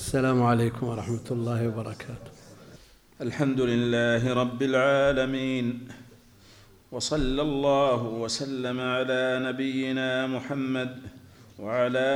[0.00, 2.32] السلام عليكم ورحمة الله وبركاته.
[3.20, 5.88] الحمد لله رب العالمين
[6.92, 10.98] وصلى الله وسلم على نبينا محمد
[11.58, 12.08] وعلى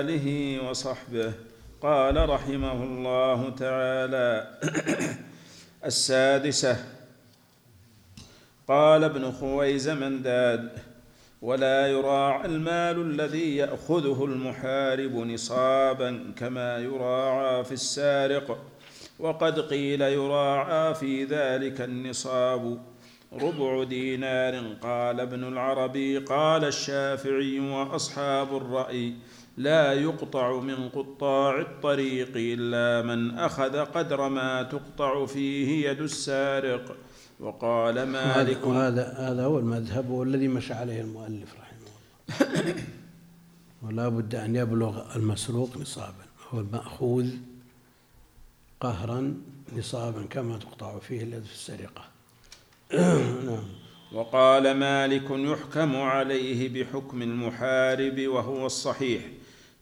[0.00, 0.26] آله
[0.70, 1.32] وصحبه.
[1.82, 4.30] قال رحمه الله تعالى
[5.90, 6.76] السادسة.
[8.68, 10.87] قال ابن خويز منداد
[11.42, 18.64] ولا يراعى المال الذي يأخذه المحارب نصابا كما يراعى في السارق.
[19.18, 22.82] وقد قيل يراعى في ذلك النصاب.
[23.32, 26.18] ربع دينار قال ابن العربي.
[26.18, 29.14] قال الشافعي وأصحاب الرأي
[29.56, 36.96] لا يقطع من قطاع الطريق إلا من أخذ قدر ما تقطع فيه يد السارق.
[37.40, 41.88] وقال مالك وهذا هذا هو المذهب والذي مشى عليه المؤلف رحمه
[42.50, 42.74] الله.
[43.82, 46.24] ولا بد أن يبلغ المسروق نصابا.
[46.50, 47.30] هو المأخوذ
[48.80, 49.34] قهرا
[49.76, 52.04] نصابا كما تقطع فيه اليد في السرقة.
[53.46, 53.64] نعم.
[54.12, 59.22] وقال مالك يحكم عليه بحكم المحارب وهو الصحيح.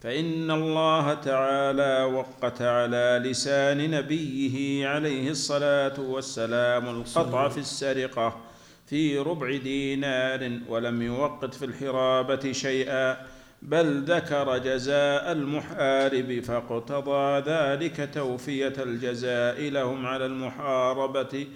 [0.01, 8.41] فإن الله تعالى وقت على لسان نبيه عليه الصلاة والسلام القطع في السرقة
[8.87, 13.17] في ربع دينار ولم يوقت في الحرابة شيئا
[13.63, 21.47] بل ذكر جزاء المحارب فاقتضى ذلك توفية الجزاء لهم على المحاربة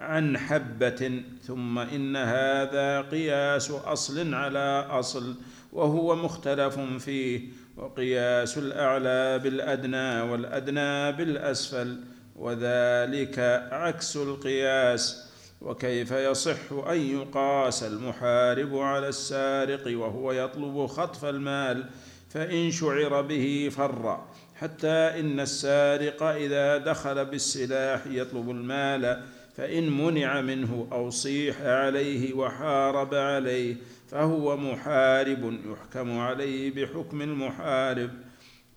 [0.00, 5.34] عن حبة ثم إن هذا قياس أصل على أصل
[5.72, 7.57] وهو مختلف فيه.
[7.78, 12.00] وقياس الأعلى بالأدنى والأدنى بالأسفل
[12.36, 13.38] وذلك
[13.72, 15.28] عكس القياس.
[15.60, 21.84] وكيف يصح أن يقاس المحارب على السارق وهو يطلب خطف المال؟
[22.30, 24.20] فإن شعر به فر
[24.56, 29.22] حتى إن السارق إذا دخل بالسلاح يطلب المال
[29.56, 33.76] فإن منع منه أو صيح عليه وحارب عليه.
[34.08, 38.10] فهو محارب يحكم عليه بحكم المحارب.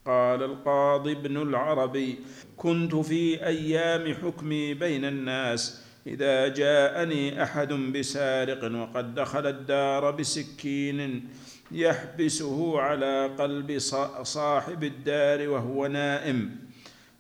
[0.06, 2.20] قال القاضي ابن العربي
[2.58, 5.84] كنت في أيام حكمي بين الناس.
[6.08, 11.30] إذا جاءني أحد بسارق وقد دخل الدار بسكين
[11.72, 13.78] يحبسه على قلب
[14.24, 16.56] صاحب الدار وهو نائم.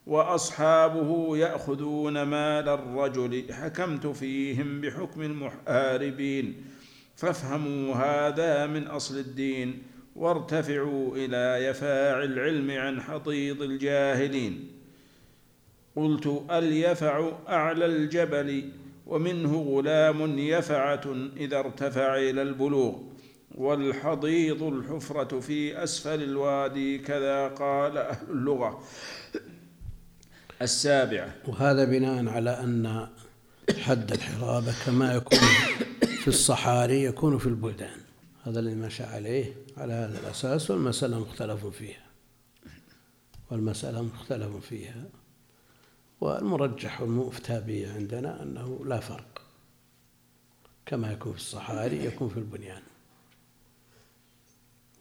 [0.07, 6.70] وأصحابه يأخذون مال الرجل حكمت فيهم بحكم المحاربين.
[7.21, 9.83] فافهموا هذا من أصل الدين
[10.15, 14.71] وارتفعوا إلى يفاع العلم عن حضيض الجاهلين.
[15.95, 18.69] قلت اليفع أعلى الجبل
[19.07, 22.95] ومنه غلام يفعة إذا ارتفع إلى البلوغ.
[23.55, 28.83] والحضيض الحفرة في أسفل الوادي كذا قال أهل اللغة.
[30.61, 31.35] السابعة.
[31.47, 33.07] وهذا بناء على أن
[33.81, 35.39] حد الحرابة كما يكون
[36.21, 37.97] في الصحاري يكون في البلدان.
[38.43, 42.05] هذا الذي مشى عليه على هذا الأساس والمسألة مختلف فيها.
[43.51, 45.03] والمسألة مختلف فيها.
[46.21, 49.41] والمرجح والمفتى به عندنا أنه لا فرق.
[50.85, 52.81] كما يكون في الصحاري يكون في البنيان.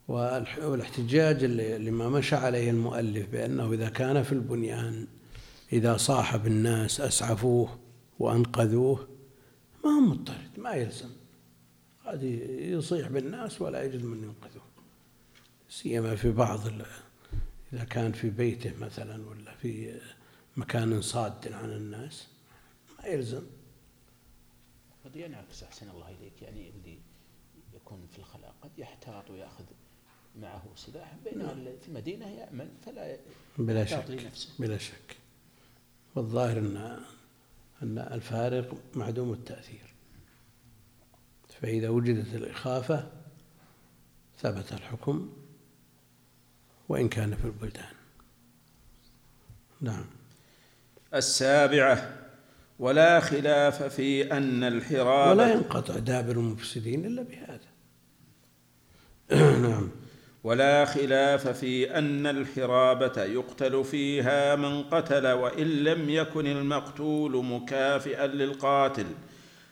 [0.08, 5.06] والاحتجاج اللي ما مشى عليه المؤلف بأنه إذا كان في البنيان
[5.72, 7.78] إذا صاحب الناس أسعفوه
[8.18, 9.09] وأنقذوه
[9.84, 11.10] ما هو مضطرد ما يلزم.
[12.06, 14.62] قد يصيح بالناس ولا يجد من ينقذه.
[15.68, 16.60] سيما في بعض
[17.72, 20.00] إذا كان في بيته مثلا ولا في
[20.56, 22.26] مكان صاد عن الناس
[22.98, 23.42] ما يلزم.
[25.04, 26.42] قد ينعكس أحسن الله إليك.
[26.42, 26.98] يعني اللي
[27.74, 29.64] يكون في الخلاء قد يحتاط ويأخذ
[30.40, 33.16] معه سلاح بينما في المدينة يأمن فلا
[33.58, 34.48] بلا شك لنفسه.
[34.58, 35.16] بلا شك.
[36.14, 37.00] والظاهر أن
[37.82, 39.94] أن الفارق معدوم التأثير.
[41.60, 43.10] فإذا وجدت الإخافة
[44.38, 45.32] ثبت الحكم
[46.88, 47.94] وإن كان في البلدان.
[49.80, 50.04] نعم.
[51.14, 52.16] السابعة
[52.78, 57.70] ولا خلاف في أن الحرابه ولا ينقطع دابر المفسدين إلا بهذا.
[59.68, 59.90] نعم.
[60.44, 69.06] ولا خلاف في أن الحرابة يقتل فيها من قتل وإن لم يكن المقتول مكافئا للقاتل.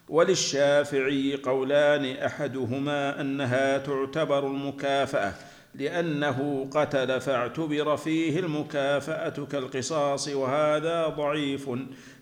[0.09, 5.35] وللشافعي قولان أحدهما أنها تعتبر المكافأة
[5.75, 11.71] لأنه قتل فاعتبر فيه المكافأة كالقصاص وهذا ضعيف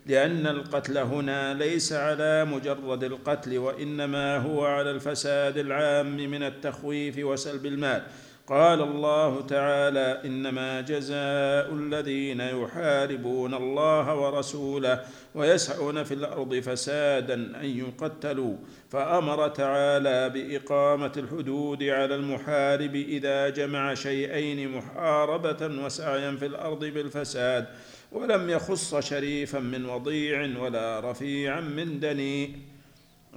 [0.05, 7.65] لأن القتل هنا ليس على مجرد القتل وإنما هو على الفساد العام من التخويف وسلب
[7.65, 8.03] المال.
[8.47, 15.03] قال الله تعالى إنما جزاء الذين يحاربون الله ورسوله
[15.35, 18.55] ويسعون في الأرض فسادا أن يقتلوا.
[18.91, 27.65] فأمر تعالى بإقامة الحدود على المحارب إذا جمع شيئين محاربة وسعيا في الأرض بالفساد
[28.11, 32.55] ولم يخص شريفا من وضيع ولا رفيعا من دني.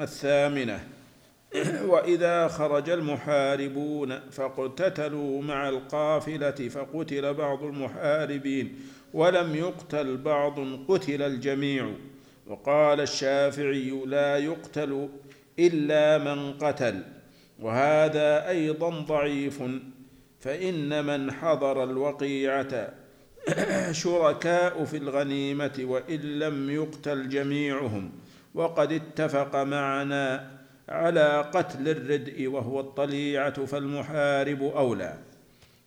[0.00, 0.99] الثامنة
[1.92, 8.78] واذا خرج المحاربون فاقتتلوا مع القافله فقتل بعض المحاربين
[9.14, 11.90] ولم يقتل بعض قتل الجميع
[12.46, 15.08] وقال الشافعي لا يقتل
[15.58, 17.02] الا من قتل
[17.60, 19.62] وهذا أيضا ضعيف
[20.40, 22.92] فان من حضر الوقيعه
[23.92, 28.12] شركاء في الغنيمه وان لم يقتل جميعهم
[28.54, 30.59] وقد اتفق معنا
[30.90, 35.14] على قتل الردء وهو الطليعة فالمحارب أولى.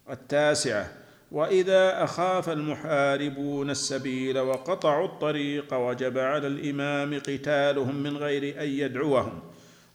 [0.09, 0.91] التاسعة
[1.31, 9.39] وإذا أخاف المحاربون السبيل وقطعوا الطريق وجب على الإمام قتالهم من غير أن يدعوهم.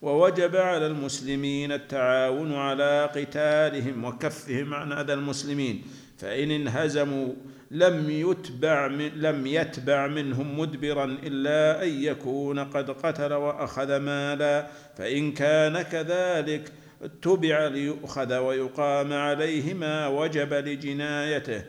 [0.02, 5.82] ووجب على المسلمين التعاون على قتالهم وكفهم عن اذى المسلمين.
[6.19, 7.34] فإن انهزموا
[7.70, 14.67] لم يتبع من لم يتبع منهم مدبرا إلا أن يكون قد قتل وأخذ مالا
[14.97, 16.73] فإن كان كذلك
[17.03, 21.65] اتبع ليؤخذ ويقام عليه ما وجب لجنايته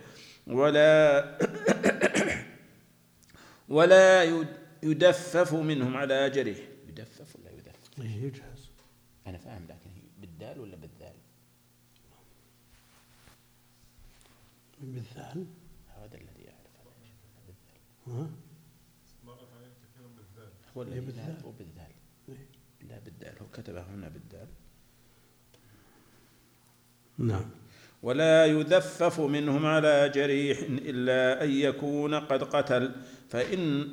[0.48, 1.26] ولا
[3.70, 4.24] ولا
[4.84, 6.56] يدفف منهم على اجره
[6.90, 8.70] يدفف ولا يدفف؟ إيه، يجهز
[9.28, 11.14] أنا فاهم لكن هي بالدال ولا بالذال؟
[14.82, 15.46] بالذال
[15.88, 17.16] هذا الذي يعرف هذا يا شيخ،
[18.10, 18.30] ها؟
[20.78, 21.28] هو الذي بالذال.
[21.28, 21.92] لا هو بالذال
[22.30, 22.48] إيه.
[22.90, 23.34] لا بالدال.
[23.42, 24.48] هو كتبه هنا بالدال.
[27.18, 27.50] نعم.
[28.04, 32.92] ولا يذفف منهم على جريح إلا أن يكون قد قتل.
[33.30, 33.88] فإن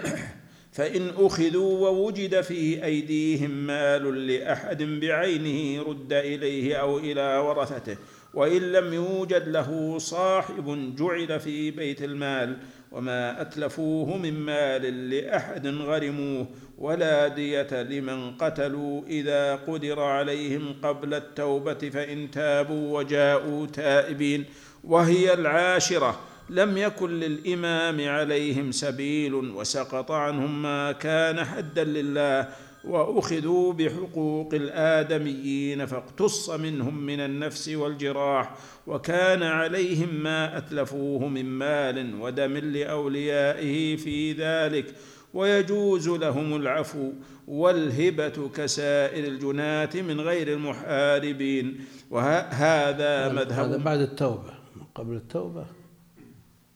[0.76, 7.96] فإن أخذوا ووجد في أيديهم مال لأحد بعينه رد إليه أو إلى ورثته.
[8.34, 12.58] وإن لم يوجد له صاحب جعل في بيت المال.
[12.92, 16.46] وما أتلفوه من مال لأحد غرموه
[16.78, 24.44] ولا دية لمن قتلوا إذا قدر عليهم قبل التوبة فإن تابوا وجاءوا تائبين
[24.84, 32.48] وهي العاشرة لم يكن للإمام عليهم سبيل وسقط عنهم ما كان حدا لله
[32.86, 38.54] وأخذوا بحقوق الآدميين فاقتص منهم من النفس والجراح
[38.86, 44.94] وكان عليهم ما أتلفوه من مال ودم لأوليائه في ذلك
[45.34, 47.12] ويجوز لهم العفو
[47.48, 51.80] والهبة كسائر الجناه من غير المحاربين
[52.10, 54.54] وهذا هذا مذهب بعد التوبة.
[54.94, 55.66] قبل التوبة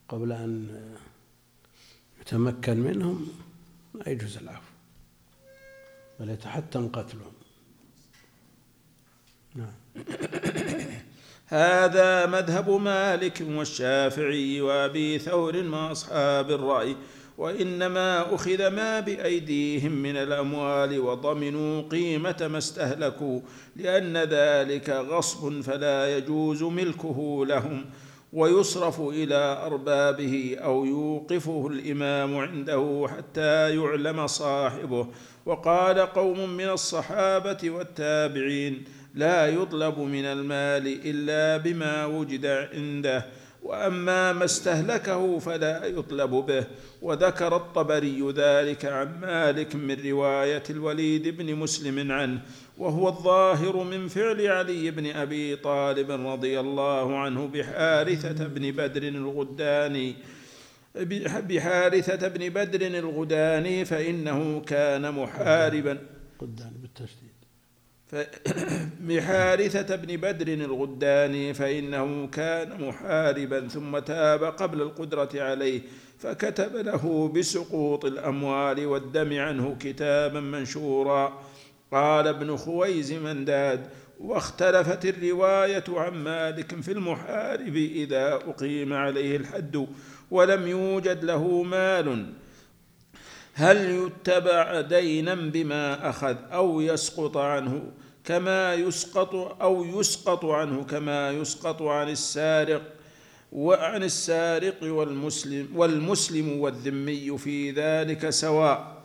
[0.09, 0.69] قبل أن
[2.21, 3.29] يتمكن منهم
[3.95, 4.70] ما يجوز العفو.
[6.21, 7.33] بل يتحتم قتلهم.
[9.55, 9.73] نعم.
[11.47, 16.97] هذا مذهب مالك والشافعي وابي ثور واصحاب الرأي
[17.39, 23.41] وإنما أخذ ما بأيديهم من الأموال وضمنوا قيمة ما استهلكوا
[23.77, 27.85] لأن ذلك غصب فلا يجوز ملكه لهم.
[28.33, 35.07] ويصرف إلى أربابه أو يوقفه الإمام عنده حتى يعلم صاحبه.
[35.47, 43.27] وقال قوم من الصحابة والتابعين لا يطلب من المال إلا بما وجد عنده
[43.63, 46.65] وأما ما استهلكه فلا يطلب به.
[47.03, 52.41] وذكر الطبري ذلك عن مالك من رواية الوليد بن مسلم عنه
[52.81, 60.17] وهو الظاهر من فعل علي بن أبي طالب رضي الله عنه بحارثة بن بدر الغداني
[61.49, 65.99] بحارثة بن بدر الغداني فإنه كان محاربا.
[66.39, 67.31] قدام بالتشديد.
[69.09, 75.81] بحارثة بن بدر الغداني فإنه كان محاربا ثم تاب قبل القدرة عليه
[76.19, 81.50] فكتب له بسقوط الأموال والدم عنه كتابا منشورا.
[81.93, 83.87] قال ابن خويز منداد
[84.21, 89.87] واختلفت الرواية عن مالك في المحارب إذا أقيم عليه الحد
[90.31, 92.33] ولم يوجد له مال.
[93.55, 97.83] هل يتبع دينا بما أخذ أو يسقط عنه
[98.25, 102.83] كما يسقط أو يسقط عنه كما يسقط عن السارق
[103.53, 109.03] وعن السارق والمسلم والمسلم والذمي في ذلك سواء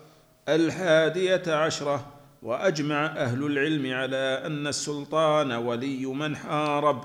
[0.49, 2.14] الحادية عشرة
[2.45, 7.03] وأجمع أهل العلم على أن السلطان ولي من حارب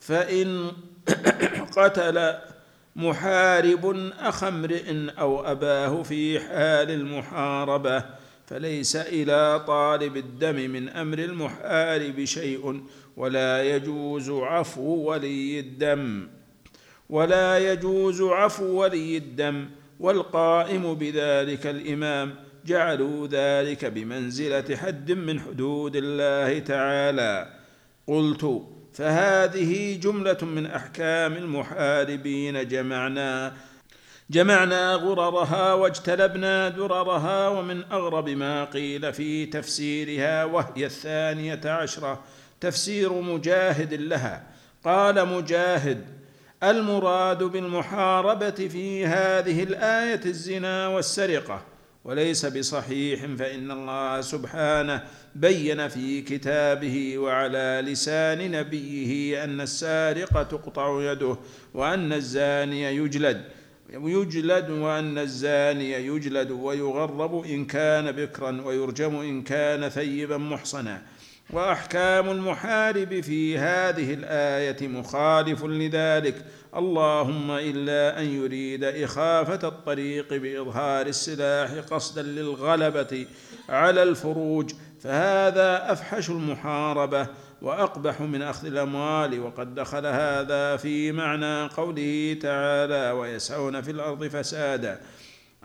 [0.00, 0.72] فإن
[1.76, 2.34] قتل
[2.96, 8.04] محارب أخ امرئ أو أباه في حال المحاربة
[8.46, 12.82] فليس إلى طالب الدم من أمر المحارب شيء
[13.16, 16.28] ولا يجوز عفو ولي الدم.
[17.10, 19.68] ولا يجوز عفو ولي الدم
[20.00, 27.48] والقائم بذلك الإمام جعلوا ذلك بمنزلة حد من حدود الله تعالى.
[28.06, 32.68] قلت فهذه جملة من أحكام المحاربين.
[32.68, 33.52] جمعنا
[34.30, 42.24] جمعنا غررها واجتلبنا دررها ومن أغرب ما قيل في تفسيرها وهي الثانية عشرة
[42.60, 44.46] تفسير مجاهد لها.
[44.84, 46.04] قال مجاهد
[46.62, 51.77] المراد بالمحاربة في هذه الآية الزنا والسرقة.
[52.04, 55.02] وليس بصحيح فإن الله سبحانه
[55.34, 61.36] بين في كتابه وعلى لسان نبيه أن السارق تقطع يده
[61.74, 63.44] وأن الزاني يجلد
[63.90, 71.02] يجلد وأن الزاني يجلد ويغرب إن كان بكرا ويرجم إن كان ثيبا محصنا.
[71.50, 76.44] وأحكام المحارب في هذه الآية مخالف لذلك.
[76.76, 83.26] اللهم إلا أن يريد إخافة الطريق بإظهار السلاح قصدا للغلبة
[83.68, 84.70] على الفروج
[85.00, 87.26] فهذا أفحش المحاربة
[87.62, 95.00] وأقبح من أخذ الأموال وقد دخل هذا في معنى قوله تعالى ويسعون في الأرض فسادا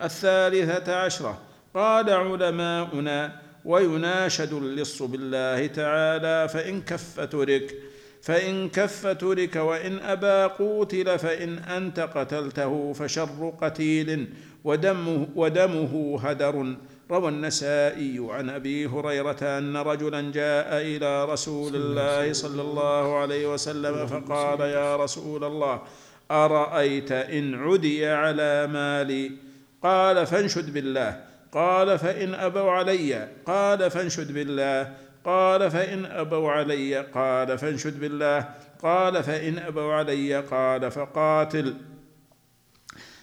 [0.03, 1.41] الثالثة عشرة
[1.73, 7.75] قال علماؤنا ويناشد اللص بالله تعالى فإن كف ترك
[8.23, 14.29] فإن كف ترك وإن أبى قوتل فإن أنت قتلته فشر قتيل
[14.63, 16.75] ودمه, ودمه هدر
[17.11, 24.07] روى النسائي عن أبي هريرة أن رجلا جاء إلى رسول الله صلى الله عليه وسلم
[24.07, 25.81] فقال يا رسول الله
[26.31, 29.31] أرأيت إن عدي على مالي؟
[29.83, 31.23] قال فانشد بالله.
[31.51, 34.93] قال فإن أبوا علي؟ قال فانشد بالله.
[35.25, 38.49] قال فإن أبوا علي قال فانشد بالله.
[38.83, 41.73] قال فإن أبوا علي قال فقاتل.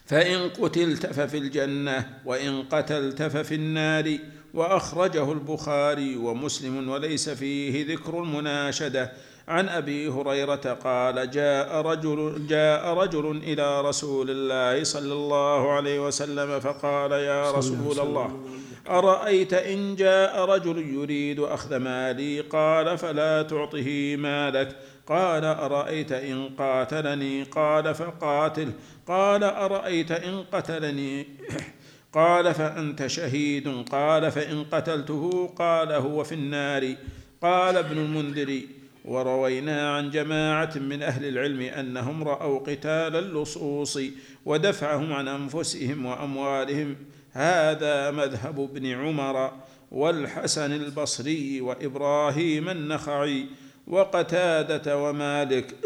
[0.06, 4.18] فإن قتلت ففي الجنة وإن قتلت ففي النار.
[4.54, 9.12] وأخرجه البخاري ومسلم وليس فيه ذكر المناشدة.
[9.48, 16.60] عن أبي هريرة قال جاء رجل جاء رجل إلى رسول الله صلى الله عليه وسلم
[16.60, 18.40] فقال يا رسول الله.
[18.88, 24.76] أرأيت إن جاء رجل يريد أخذ مالي؟ قال فلا تعطه مالك.
[25.06, 28.72] قال أرأيت إن قاتلني؟ قال فقاتل.
[29.08, 31.26] قال أرأيت إن قتلني؟
[32.12, 33.84] قال فأنت شهيد.
[33.92, 36.94] قال فإن قتلته؟ قال هو في النار.
[37.42, 38.60] قال ابن المنذر.
[39.04, 43.98] وروينا عن جماعة من أهل العلم أنهم رأوا قتال اللصوص
[44.46, 46.96] ودفعهم عن أنفسهم وأموالهم.
[47.32, 49.52] هذا مذهب ابن عمر
[49.90, 53.46] والحسن البصري وإبراهيم النخعي
[53.86, 55.74] وقتادة ومالك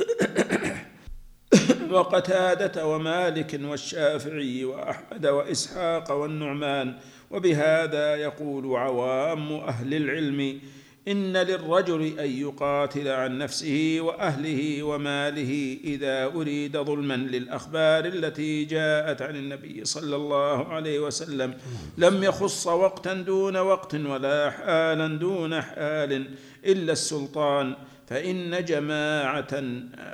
[1.91, 6.95] وقتادة ومالك والشافعي وأحمد وإسحاق والنعمان
[7.31, 10.61] وبهذا يقول عوام أهل العلم
[11.08, 19.37] إن للرجل أن يقاتل عن نفسه وأهله وماله إذا أريد ظلما للأخبار التي جاءت عن
[19.37, 21.54] النبي صلى الله عليه وسلم.
[21.99, 26.26] لم يخص وقتا دون وقت ولا حالا دون حال
[26.64, 27.75] إلا السلطان.
[28.06, 29.62] فإن جماعة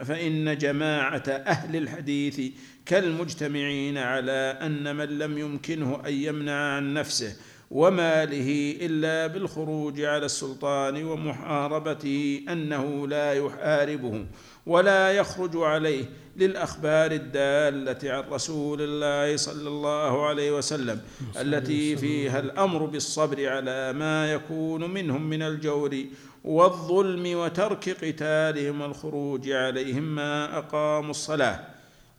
[0.04, 2.40] فإن جماعة أهل الحديث
[2.87, 7.37] كالمجتمعين على أن من لم يمكنه أن يمنع عن نفسه
[7.71, 14.27] وماله إلا بالخروج على السلطان ومحاربته أنه لا يحاربه
[14.67, 16.05] ولا يخرج عليه
[16.37, 21.00] للأخبار الدالة عن رسول الله صلى الله عليه وسلم
[21.41, 26.05] التي فيها الأمر بالصبر على ما يكون منهم من الجور
[26.45, 31.61] والظلم وترك قتالهم والخروج عليهم ما أقاموا الصلاة.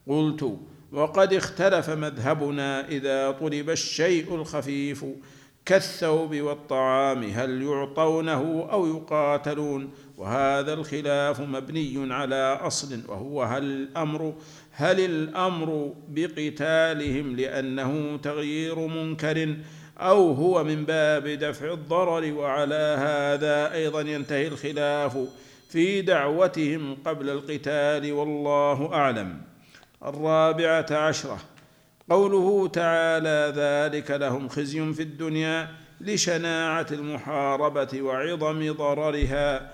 [0.07, 0.57] قلت
[0.91, 5.05] وقد اختلف مذهبنا إذا طلب الشيء الخفيف
[5.65, 14.33] كالثوب والطعام هل يعطونه أو يقاتلون؟ وهذا الخلاف مبني على أصل وهو هل الأمر
[14.71, 19.55] هل الأمر بقتالهم لأنه تغيير منكر
[19.97, 25.17] أو هو من باب دفع الضرر؟ وعلى هذا أيضا ينتهي الخلاف
[25.69, 29.41] في دعوتهم قبل القتال والله أعلم.
[30.05, 31.50] الرابعة عشرة.
[32.11, 35.69] قوله تعالى ذلك لهم خزي في الدنيا
[36.01, 39.71] لشناعة المحاربة وعظم ضررها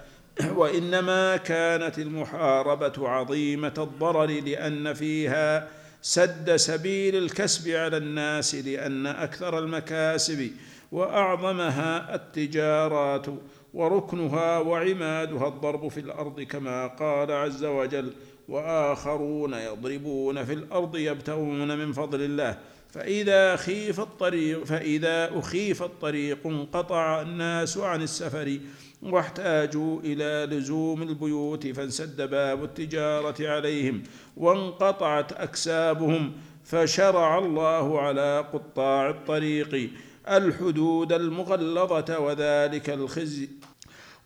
[0.56, 5.67] وإنما كانت المحاربة عظيمة الضرر لأن فيها
[6.01, 10.51] سد سبيل الكسب على الناس لأن أكثر المكاسب
[10.91, 13.25] وأعظمها التجارات
[13.74, 18.13] وركنها وعمادها الضرب في الأرض كما قال عز وجل
[18.47, 22.57] وآخرون يضربون في الأرض يبتغون من فضل الله.
[22.91, 28.59] فإذا خيف الطريق فإذا أخيف الطريق انقطع الناس عن السفر
[29.01, 34.03] واحتاجوا إلى لزوم البيوت فانسد باب التجارة عليهم
[34.37, 39.89] وانقطعت أكسابهم فشرع الله على قطاع الطريق.
[40.27, 43.49] الحدود المغلظة وذلك الخزي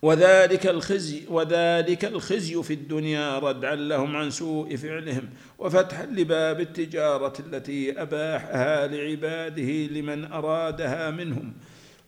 [0.02, 5.28] وذلك الخزي وذلك الخزي في الدنيا ردعا لهم عن سوء فعلهم
[5.58, 11.52] وفتحا لباب التجارة التي أباحها لعباده لمن أرادها منهم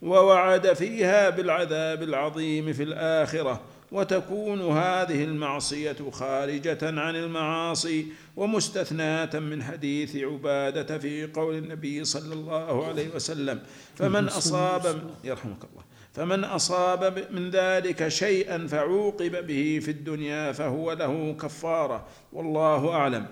[0.01, 3.61] ووعد فيها بالعذاب العظيم في الآخرة
[3.91, 12.87] وتكون هذه المعصية خارجة عن المعاصي ومستثناة من حديث عبادة في قول النبي صلى الله
[12.87, 13.59] عليه وسلم
[13.95, 15.84] فمن أصاب يرحمك الله.
[16.15, 22.07] فمن أصاب من ذلك شيئا فعوقب به في الدنيا فهو له كفارة.
[22.33, 23.27] والله أعلم.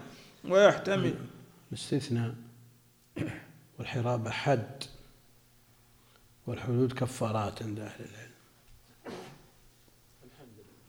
[0.49, 1.15] ويحتمل.
[1.71, 2.35] الاستثناء
[3.79, 4.83] والحرابة حد.
[6.47, 8.33] والحدود كفارات عند أهل العلم.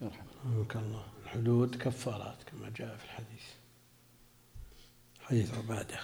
[0.01, 1.05] رحمك الله.
[1.23, 3.45] الحدود كفارات كما جاء في الحديث.
[5.21, 5.99] حديث عبادة.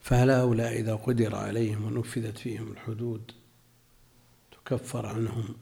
[0.00, 3.32] فهل هؤلاء إذا قدر عليهم ونفذت فيهم الحدود
[4.66, 5.54] تكفر عنهم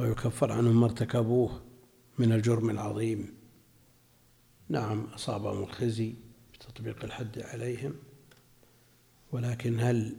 [0.00, 1.62] أو يكفر عنهم ما ارتكبوه
[2.18, 3.34] من الجرم العظيم.
[4.68, 6.14] نعم أصابهم الخزي
[6.54, 7.94] بتطبيق الحد عليهم
[9.32, 10.16] ولكن هل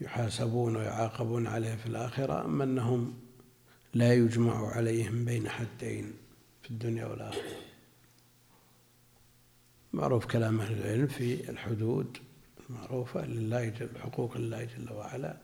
[0.00, 3.14] يحاسبون ويعاقبون عليه في الآخرة أم أنهم
[3.94, 6.12] لا يجمع عليهم بين حدين
[6.62, 7.56] في الدنيا والآخرة؟
[9.92, 12.18] معروف كلام أهل العلم في الحدود
[12.70, 15.36] المعروفة لله جل حقوق الله جل وعلا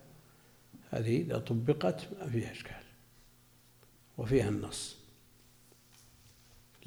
[0.90, 2.82] هذه إذا طبقت ما فيها إشكال
[4.18, 4.96] وفيها النص.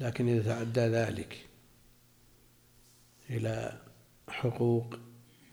[0.00, 1.46] لكن إذا تعدى ذلك
[3.30, 3.80] إلى
[4.28, 4.98] حقوق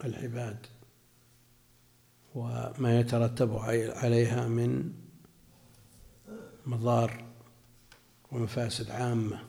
[0.04, 0.66] العباد
[2.34, 3.56] وما يترتب
[3.96, 4.92] عليها من
[6.66, 7.24] مضار
[8.32, 9.40] ومفاسد عامة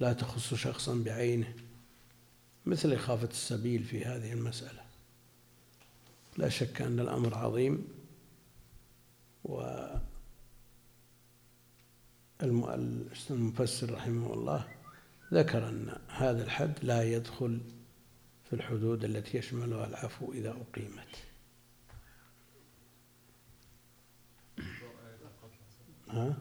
[0.00, 1.54] لا تخص شخصا بعينه
[2.66, 4.80] مثل إخافة السبيل في هذه المسألة
[6.36, 7.88] لا شك أن الأمر عظيم
[9.44, 9.86] و
[13.30, 14.68] المفسر رحمه الله
[15.32, 17.60] ذكر أن هذا الحد لا يدخل
[18.44, 21.16] في الحدود التي يشملها العفو إذا أقيمت
[26.08, 26.36] ها؟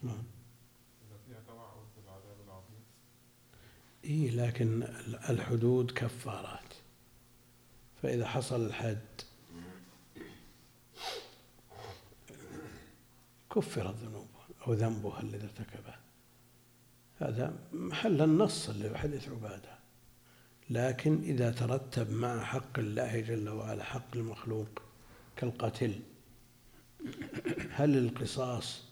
[0.00, 0.33] شلون؟
[4.04, 4.82] إيه لكن
[5.30, 6.74] الحدود كفارات.
[8.02, 8.98] فإذا حصل الحد
[13.54, 14.28] كفرت ذنوبه
[14.66, 15.94] أو ذنبه الذي ارتكبه.
[17.20, 19.74] هذا محل النص اللي في حديث عبادة.
[20.70, 24.82] لكن إذا ترتب مع حق الله جل وعلا حق المخلوق
[25.36, 26.00] كالقتل
[27.70, 28.82] هل القصاص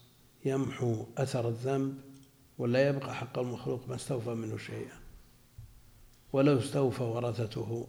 [0.45, 2.01] يمحو أثر الذنب
[2.59, 5.02] ولا يبقى حق المخلوق ما استوفى منه شيئا؟
[6.33, 7.87] ولو استوفى ورثته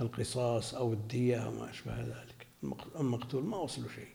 [0.00, 2.46] القصاص أو الدية أو ما أشبه ذلك.
[3.00, 4.08] المقتول ما وصل شيء.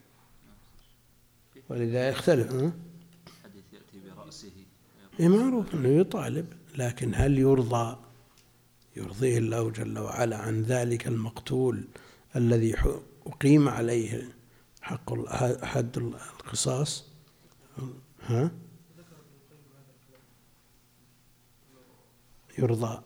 [1.68, 2.46] ولذا يختلف
[3.44, 4.52] حديث يأتي برأسه.
[5.20, 7.96] إيه معروف أنه يطالب لكن هل يرضى؟
[8.96, 11.84] يرضيه الله جل وعلا عن ذلك المقتول
[12.36, 12.74] الذي
[13.26, 14.34] أقيم عليه
[14.82, 15.28] حق
[15.64, 17.04] حد القصاص؟
[18.22, 18.50] ها؟
[22.58, 23.02] يرضى.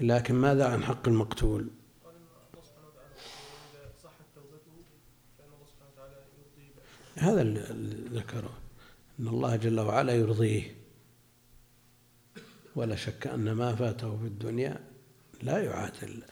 [0.00, 1.68] لكن ماذا عن حق المقتول؟
[7.16, 8.58] هذا اللي ذكره.
[9.20, 10.76] أن الله جل وعلا يرضيه.
[12.76, 14.80] ولا شك أن ما فاته في الدنيا
[15.42, 16.22] لا يعادل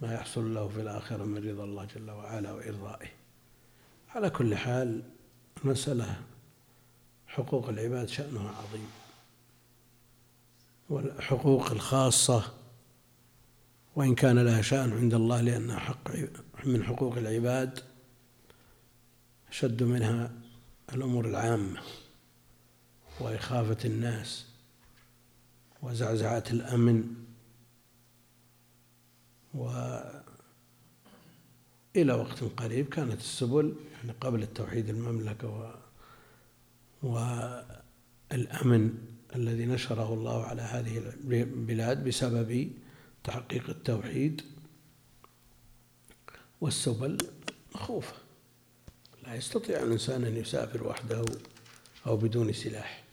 [0.00, 3.08] ما يحصل له في الآخرة من رضا الله جل وعلا وإرضائه.
[4.08, 5.02] على كل حال
[5.64, 6.22] المسألة
[7.26, 8.90] حقوق العباد شأنها عظيم.
[10.90, 12.59] والحقوق الخاصة
[14.00, 16.10] وإن كان لها شأن عند الله لأنها حق
[16.64, 17.80] من حقوق العباد
[19.48, 20.32] أشد منها
[20.94, 21.80] الأمور العامة
[23.20, 24.46] وإخافة الناس
[25.82, 27.04] وزعزعة الأمن
[29.54, 30.22] وإلى
[32.12, 35.72] وقت قريب كانت السبل يعني قبل التوحيد المملكة و
[38.32, 38.94] والأمن
[39.36, 42.70] الذي نشره الله على هذه البلاد بسبب
[43.24, 44.42] تحقيق التوحيد
[46.60, 47.18] والسبل
[47.74, 48.14] مخوفة
[49.22, 51.24] لا يستطيع الإنسان أن يسافر وحده
[52.06, 53.04] أو بدون سلاح.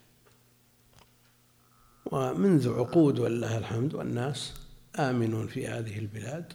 [2.12, 4.54] ومنذ عقود ولله الحمد والناس
[5.00, 6.54] آمنون في هذه البلاد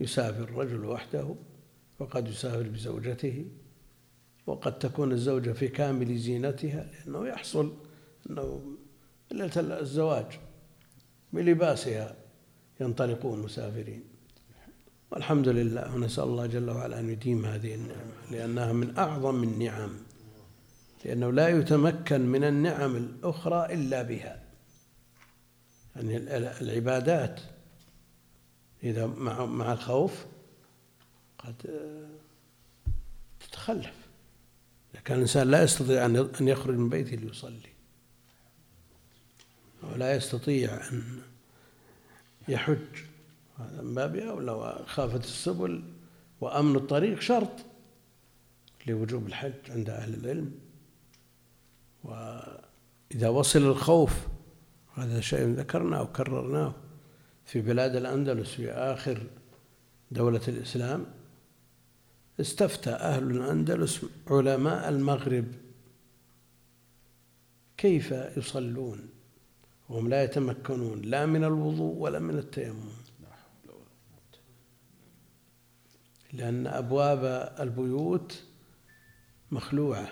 [0.00, 1.34] يسافر الرجل وحده
[1.98, 3.46] وقد يسافر بزوجته
[4.46, 7.76] وقد تكون الزوجة في كامل زينتها لأنه يحصل
[8.30, 8.76] أنه
[9.30, 10.26] ليلة الزواج
[11.32, 12.16] بلباسها
[12.80, 14.02] ينطلقون مسافرين.
[15.10, 19.90] والحمد لله ونسأل الله جل وعلا أن يديم هذه النعمة لأنها من أعظم النعم
[21.04, 24.42] لأنه لا يتمكن من النعم الأخرى إلا بها.
[25.96, 26.16] يعني
[26.60, 27.40] العبادات
[28.82, 30.26] إذا مع مع الخوف
[31.38, 31.54] قد
[33.40, 33.94] تتخلف.
[34.94, 37.70] إذا كان الإنسان لا يستطيع أن يخرج من بيته ليصلي
[39.82, 41.22] ولا يستطيع أن
[42.50, 43.04] يحج.
[43.58, 45.82] هذا من باب أولى خافت السبل
[46.40, 47.50] وأمن الطريق شرط
[48.86, 50.52] لوجوب الحج عند أهل العلم.
[52.04, 54.26] وإذا وصل الخوف
[54.94, 56.74] هذا شيء ذكرناه وكررناه
[57.44, 59.26] في بلاد الأندلس في آخر
[60.10, 61.06] دولة الإسلام.
[62.40, 65.46] استفتى أهل الأندلس علماء المغرب
[67.76, 69.08] كيف يصلون؟
[69.90, 72.90] وهم لا يتمكنون لا من الوضوء ولا من التيمم.
[76.32, 78.44] لأن أبواب البيوت
[79.50, 80.08] مخلوعة.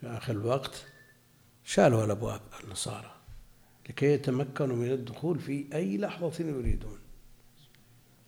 [0.00, 0.84] في آخر الوقت
[1.64, 3.14] شالوا الأبواب النصارى
[3.88, 6.98] لكي يتمكنوا من الدخول في أي لحظة يريدون.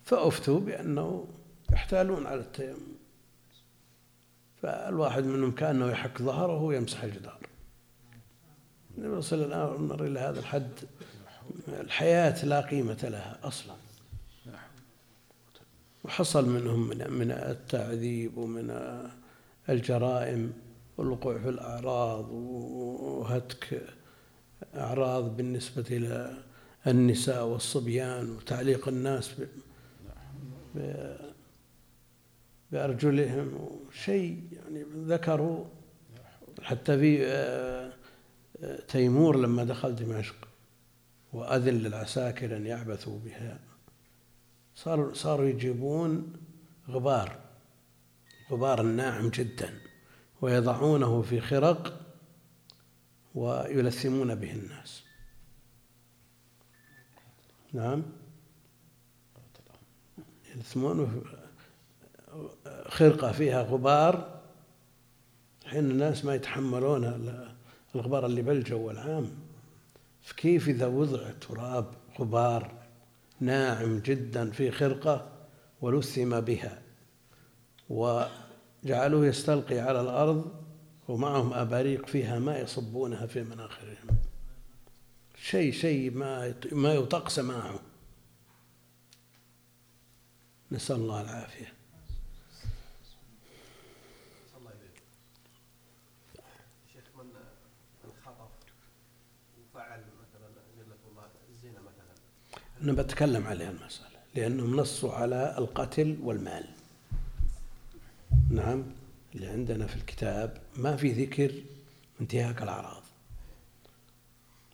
[0.03, 1.27] فأفتوا بأنه
[1.71, 2.97] يحتالون على التيمم.
[4.61, 7.39] فالواحد منهم كأنه يحك ظهره ويمسح الجدار.
[8.97, 10.71] نوصل الأمر إلى هذا الحد.
[11.67, 13.75] الحياة لا قيمة لها أصلا.
[16.05, 18.99] وحصل منهم من من التعذيب ومن
[19.69, 20.53] الجرائم
[20.97, 23.81] والوقوع في الأعراض وهتك
[24.75, 26.37] أعراض بالنسبة إلى
[26.87, 29.31] النساء والصبيان وتعليق الناس
[32.71, 33.69] بأرجلهم.
[34.03, 35.65] شيء يعني ذكروا
[36.61, 37.86] حتى في آه،
[38.87, 40.35] تيمور لما دخل دمشق
[41.33, 43.59] وأذن للعساكر أن يعبثوا بها
[44.75, 46.33] صاروا صاروا يجيبون
[46.89, 47.39] غبار
[48.51, 49.79] غبار ناعم جدا
[50.41, 52.05] ويضعونه في خرق
[53.35, 55.03] ويلثمون به الناس.
[57.73, 58.03] نعم؟
[60.55, 61.23] يلثمون
[62.87, 64.41] خرقة فيها غبار
[65.65, 67.56] حين الناس ما يتحملون
[67.95, 69.29] الغبار اللي بالجو العام
[70.21, 71.85] فكيف إذا وضع تراب
[72.19, 72.73] غبار
[73.39, 75.29] ناعم جدا في خرقة
[75.81, 76.81] ولثم بها
[77.89, 80.51] وجعلوه يستلقي على الأرض
[81.07, 84.07] ومعهم أباريق فيها ماء يصبونها في مناخرهم.
[85.41, 87.79] شيء شيء ما ما يطاق سماعه
[90.71, 91.73] نسأل الله العافية
[96.93, 97.29] شيخ من
[98.25, 98.49] خطف
[99.59, 100.47] وفعل مثلا
[101.11, 102.13] الله الزنا مثلا
[102.83, 106.65] أنا بتكلم عليها المسألة لأنهم نصوا على القتل والمال.
[108.49, 108.83] نعم
[109.35, 111.51] اللي عندنا في الكتاب ما في ذكر
[112.21, 113.03] انتهاك الأعراض.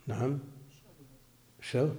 [0.07, 0.39] نعم
[1.61, 1.89] شو؟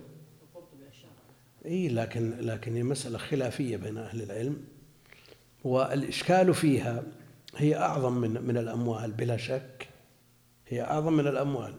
[1.66, 4.64] إي لكن لكن هي مسألة خلافية بين أهل العلم.
[5.64, 7.02] والإشكال فيها
[7.56, 9.88] هي أعظم من من الأموال بلا شك.
[10.68, 11.74] هي أعظم من الأموال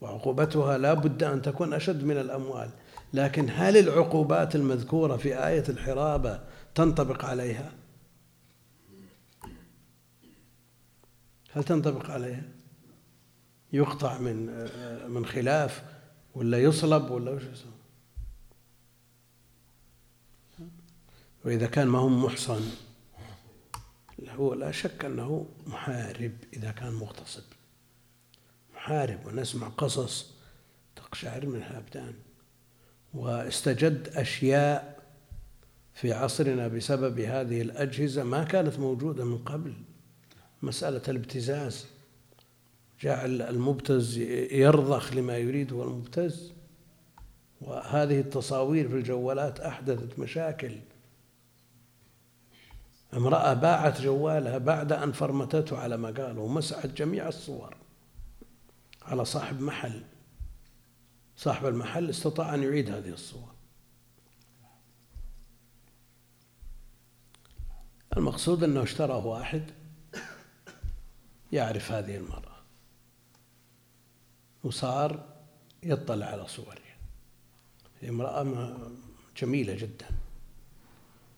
[0.00, 2.70] وعقوبتها لا بد أن تكون أشد من الأموال.
[3.12, 6.40] لكن هل العقوبات المذكورة في آية الحرابة
[6.74, 7.72] تنطبق عليها؟
[11.52, 12.42] هل تنطبق عليها؟
[13.72, 14.46] يقطع من
[15.10, 15.82] من خلاف
[16.34, 17.72] ولا يصلب ولا وش يسوي؟
[21.44, 22.62] وإذا كان ما هو محصن
[24.28, 27.42] هو لا شك أنه محارب إذا كان مغتصب
[28.74, 30.30] محارب ونسمع قصص
[30.96, 32.14] تقشعر منها أبدان
[33.14, 35.02] واستجد أشياء
[35.94, 39.74] في عصرنا بسبب هذه الأجهزة ما كانت موجودة من قبل.
[40.62, 41.86] مسألة الابتزاز.
[43.00, 44.18] جعل المبتز
[44.52, 46.52] يرضخ لما يريده المبتز.
[47.60, 50.72] وهذه التصاوير في الجوالات أحدثت مشاكل.
[53.14, 57.76] امرأة باعت جوالها بعد أن فرمتته على ما قالوا ومسحت جميع الصور
[59.02, 60.02] على صاحب محل.
[61.36, 63.52] صاحب المحل استطاع أن يعيد هذه الصور.
[68.16, 69.70] المقصود أنه اشتراه واحد
[71.52, 72.56] يعرف هذه المرأة
[74.64, 75.34] وصار
[75.82, 76.82] يطلع على صورها.
[78.08, 78.76] امرأة
[79.36, 80.06] جميلة جدا.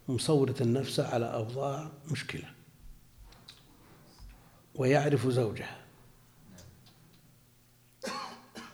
[0.08, 2.54] مصورة النفس على أوضاع مشكلة.
[4.74, 5.84] ويعرف زوجها.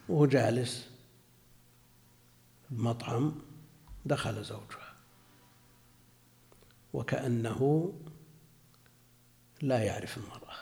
[0.08, 0.90] وهو جالس
[2.72, 3.34] المطعم
[4.04, 4.94] دخل زوجها.
[6.92, 7.92] وكأنه
[9.62, 10.56] لا يعرف المرأة.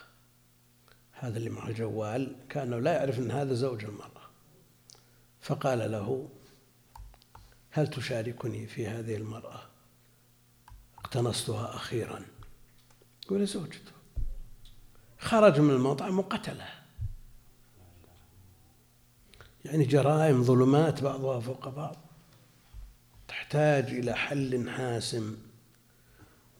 [1.13, 4.31] هذا اللي مع الجوال كأنه لا يعرف أن هذا زوج المرأة.
[5.41, 6.29] فقال له
[7.71, 9.63] هل تشاركني في هذه المرأة؟
[10.99, 12.25] اقتنصتها أخيرا.
[13.25, 13.93] يقول زوجته.
[15.19, 16.78] خرج من المطعم وقتله.
[19.65, 21.97] يعني جرائم ظلمات بعضها فوق بعض.
[23.29, 25.37] تحتاج إلى حل حاسم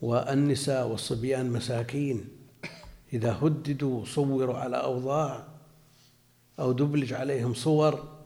[0.01, 2.29] والنساء والصبيان مساكين.
[3.13, 5.47] إذا هددوا صوروا على أوضاع
[6.59, 8.19] أو دبلج عليهم صور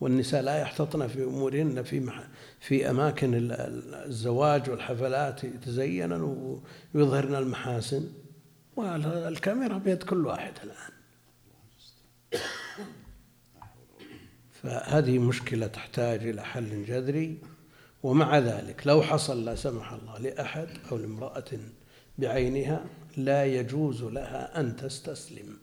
[0.00, 2.12] والنساء لا يحتطن في أمورهن في
[2.60, 6.60] في أماكن الزواج والحفلات يتزينن
[6.94, 8.08] ويظهرن المحاسن.
[8.76, 10.92] والكاميرا بيد كل واحد الآن.
[14.62, 17.38] فهذه مشكلة تحتاج إلى حل جذري
[18.02, 21.44] ومع ذلك لو حصل لا سمح الله لأحد أو لامرأة
[22.18, 22.84] بعينها
[23.16, 25.56] لا يجوز لها أن تستسلم.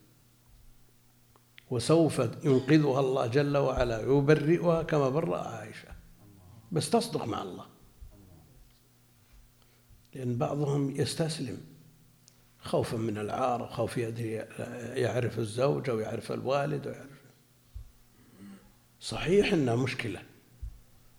[1.70, 5.90] وسوف ينقذها الله جل وعلا يبرئها كما برأ عائشة.
[6.72, 7.66] بس تصدق مع الله.
[10.16, 11.58] لأن بعضهم يستسلم.
[12.60, 14.32] خوفا من العار خوف يدري
[15.02, 17.17] يعرف الزوج أو يعرف الوالد أو يعرف
[19.02, 20.22] صحيح أنها مشكلة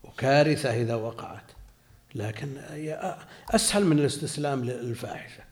[0.03, 1.51] وكارثة إذا وقعت
[2.15, 2.57] لكن
[3.49, 5.43] أسهل من الاستسلام للفاحشة.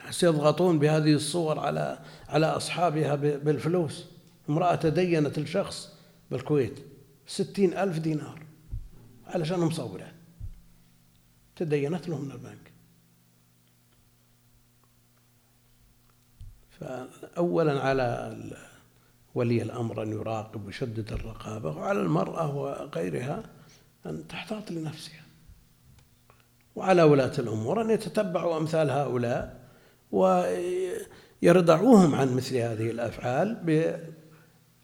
[0.00, 4.04] الناس يضغطون بهذه الصور على على أصحابها بالفلوس.
[4.48, 5.92] امرأة تدينت لشخص
[6.30, 6.78] بالكويت
[7.26, 8.42] ستين ألف دينار
[9.26, 10.12] علشان مصورة
[11.56, 12.72] تدينت له من البنك.
[16.80, 18.36] فأولا على
[19.34, 23.42] ولي الأمر أن يراقب ويشدد الرقابة وعلى المرأة وغيرها
[24.06, 25.22] أن تحتاط لنفسها.
[26.76, 29.68] وعلى ولاة الأمور أن يتتبعوا أمثال هؤلاء
[30.12, 33.54] ويردعوهم عن مثل هذه الأفعال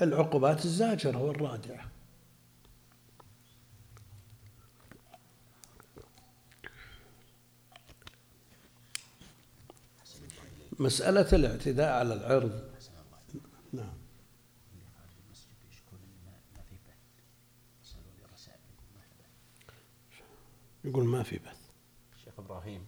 [0.00, 1.84] بالعقوبات الزاجرة والرادعة.
[10.78, 12.73] مسألة الاعتداء على العرض
[20.84, 21.60] يقول ما في بث.
[22.24, 22.86] شيخ إبراهيم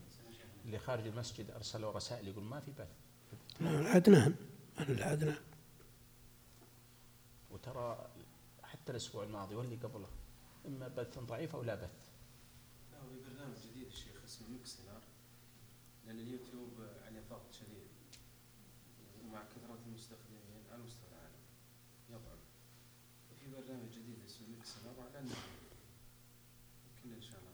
[0.64, 2.88] اللي خارج المسجد أرسلوا رسائل يقول ما في بث.
[3.60, 4.34] العدنان
[4.78, 5.38] أهل العدنان.
[7.50, 8.10] وترى
[8.62, 10.08] حتى الأسبوع الماضي واللي قبله
[10.66, 11.90] إما بث ضعيف أو لا بث.
[12.92, 15.00] لا هو برنامج جديد الشيخ اسمه Mixlr
[16.06, 16.70] لأن اليوتيوب
[17.06, 17.88] عليه ضغط شديد
[19.24, 20.40] ومع كثرة المستخدمين
[20.72, 21.42] على مستوى العالم
[22.10, 22.38] يضعف
[23.32, 25.36] وفي برنامج جديد اسمه Mixlr على النت
[26.96, 27.46] يمكن ان شاء الله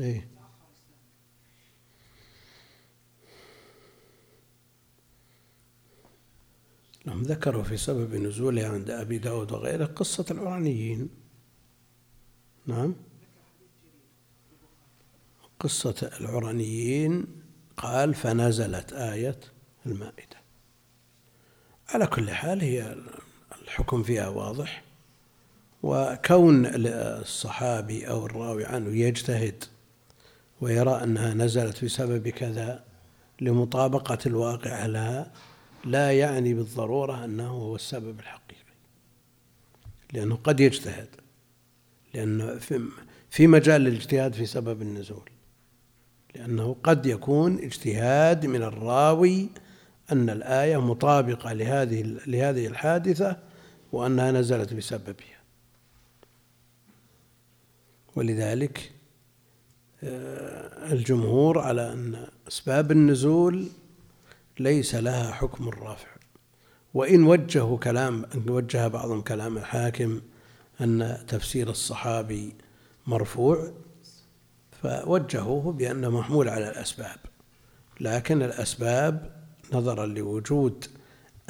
[0.00, 0.28] إيه.
[7.04, 11.08] نعم ذكروا في سبب نزوله عند أبي داود وغيره قصة العرانيين
[12.66, 12.94] نعم.
[15.60, 17.26] قصة العرانيين
[17.76, 19.40] قال فنزلت آية
[19.86, 20.40] المائدة.
[21.88, 22.96] على كل حال هي
[23.62, 24.84] الحكم فيها واضح
[25.82, 29.64] وكون الصحابي أو الراوي عنه يجتهد
[30.60, 32.84] ويرى أنها نزلت بسبب كذا
[33.40, 34.86] لمطابقة الواقع.
[34.86, 35.32] لها
[35.84, 38.60] لا يعني بالضرورة أنه هو السبب الحقيقي
[40.12, 41.08] لأنه قد يجتهد
[42.14, 42.58] لأنه
[43.30, 45.30] في مجال الاجتهاد في سبب النزول
[46.34, 49.48] لأنه قد يكون اجتهاد من الراوي
[50.12, 53.36] أن الآية مطابقة لهذه لهذه الحادثة
[53.92, 55.40] وأنها نزلت بسببها.
[58.16, 58.92] ولذلك
[60.02, 63.66] الجمهور على أن أسباب النزول
[64.58, 66.08] ليس لها حكم الرافع.
[66.94, 70.20] وإن وجهوا كلام إن وجه بعضهم كلام الحاكم
[70.80, 72.54] أن تفسير الصحابي
[73.06, 73.72] مرفوع
[74.82, 77.18] فوجهوه بأنه محمول على الأسباب.
[78.00, 79.30] لكن الأسباب
[79.72, 80.86] نظرا لوجود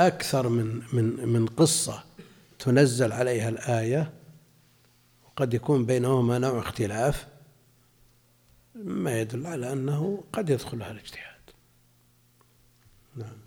[0.00, 2.04] أكثر من من من قصة
[2.58, 4.12] تنزل عليها الآية
[5.26, 7.26] وقد يكون بينهما نوع اختلاف
[8.84, 11.40] ما يدل على أنه قد يدخلها الاجتهاد.
[13.16, 13.38] نعم.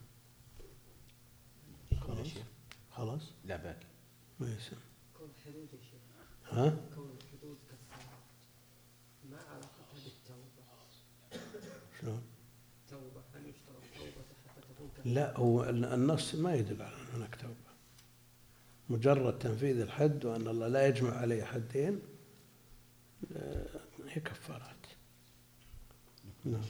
[2.00, 2.28] خلاص؟
[2.92, 3.86] خلاص؟ لا باقي.
[4.40, 4.80] ما يسمى.
[6.50, 8.20] ها؟ كون الحدود كفارات.
[9.32, 10.64] ما علاقتها بالتوبة؟
[12.02, 12.22] شلون؟
[12.90, 15.14] توبة يشترط توبة حتى تكون كفارة.
[15.14, 17.74] لا هو النص ما يدل على أن هناك توبة.
[18.90, 22.02] مجرد تنفيذ الحد وأن الله لا يجمع عليه حدين
[23.36, 23.66] آه،
[24.10, 24.83] هي كفارات.
[26.46, 26.62] نعم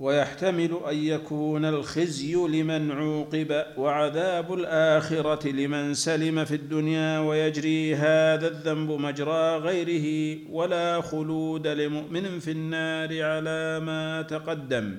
[0.00, 8.90] ويحتمل أن يكون الخزي لمن عوقب وعذاب الآخرة لمن سلم في الدنيا ويجري هذا الذنب
[8.90, 14.96] مجرى غيره ولا خلود لمؤمن في النار على ما تقدم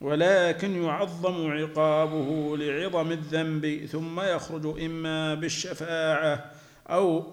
[0.00, 6.50] ولكن يعظم عقابه لعظم الذنب ثم يخرج إما بالشفاعة
[6.90, 7.32] أو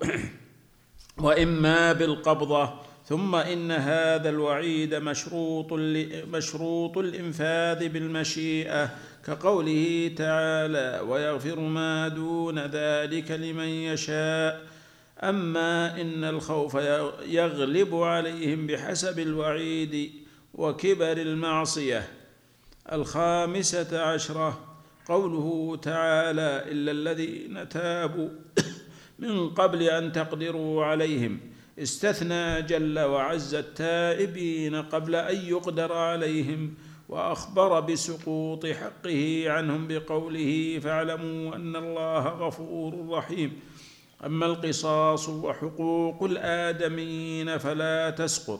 [1.25, 5.73] وإما بالقبضة ثم إن هذا الوعيد مشروط
[6.27, 8.89] مشروط الإنفاذ بالمشيئة
[9.25, 14.61] كقوله تعالى ويغفر ما دون ذلك لمن يشاء
[15.23, 16.75] أما إن الخوف
[17.27, 20.11] يغلب عليهم بحسب الوعيد
[20.53, 22.07] وكبر المعصية.
[22.91, 24.59] الخامسة عشرة
[25.05, 28.29] قوله تعالى إلا الذين تابوا
[29.19, 31.39] من قبل أن تقدروا عليهم
[31.79, 36.73] استثنى جل وعز التائبين قبل أن يقدر عليهم
[37.09, 43.59] وأخبر بسقوط حقه عنهم بقوله فاعلموا أن الله غفور رحيم.
[44.25, 48.59] أما القصاص وحقوق الآدميين فلا تسقط.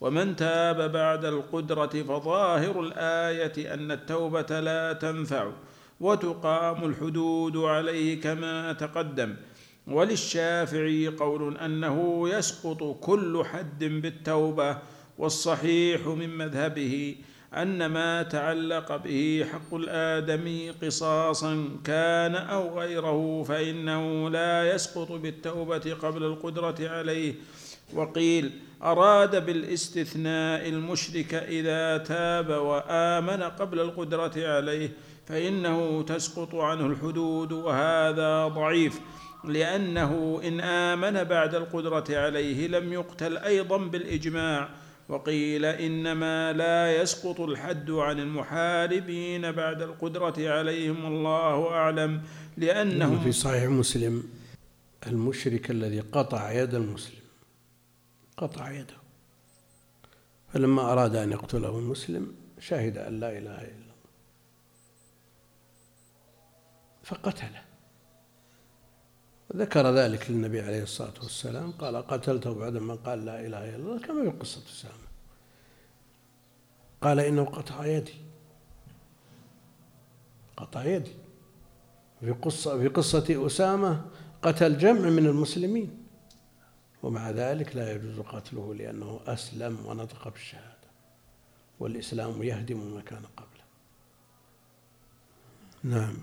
[0.00, 5.50] ومن تاب بعد القدرة فظاهر الآية أن التوبة لا تنفع
[6.00, 9.36] وتقام الحدود عليه كما تقدم.
[9.86, 14.78] وللشافعي قول أنه يسقط كل حد بالتوبة
[15.18, 17.16] والصحيح من مذهبه
[17.54, 26.22] أن ما تعلق به حق الادمي قصاصا كان أو غيره فإنه لا يسقط بالتوبة قبل
[26.22, 27.34] القدرة عليه.
[27.94, 28.50] وقيل
[28.82, 34.90] أراد بالاستثناء المشرك إذا تاب وآمن قبل القدرة عليه
[35.26, 39.00] فإنه تسقط عنه الحدود وهذا ضعيف.
[39.44, 44.68] لأنه إن آمن بعد القدرة عليه لم يقتل أيضا بالإجماع
[45.08, 52.22] وقيل إنما لا يسقط الحد عن المحاربين بعد القدرة عليهم والله أعلم
[52.56, 54.24] لأنهم في صحيح مسلم
[55.06, 57.22] المشرك الذي قطع يد المسلم
[58.36, 58.96] قطع يده
[60.52, 63.92] فلما أراد أن يقتله المسلم شهد أن لا إله إلا الله
[67.04, 67.71] فقتله.
[69.56, 73.98] ذكر ذلك للنبي عليه الصلاة والسلام قال قتلته بعدما قال لا إله إلا الله.
[73.98, 74.94] كما في قصة أسامة
[77.00, 78.14] قال إنه قطع يدي.
[80.56, 81.12] قطع يدي.
[82.20, 84.04] في قصة في قصة أسامة
[84.42, 86.04] قتل جمع من المسلمين
[87.02, 90.88] ومع ذلك لا يجوز قتله لأنه أسلم ونطق بالشهادة
[91.80, 93.64] والإسلام يهدم ما كان قبله.
[95.84, 96.16] نعم.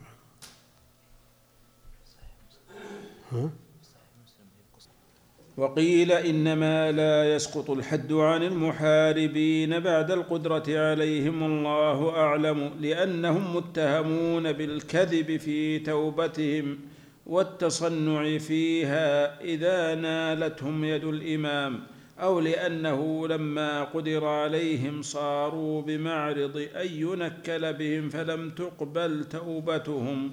[5.58, 15.38] وقيل إنما لا يسقط الحد عن المحاربين بعد القدرة عليهم والله أعلم لأنهم متهمون بالكذب
[15.38, 16.80] في توبتهم
[17.26, 21.80] والتصنع فيها إذا نالتهم يد الإمام
[22.20, 30.32] أو لأنه لما قدر عليهم صاروا بمعرض أن ينكل بهم فلم تقبل توبتهم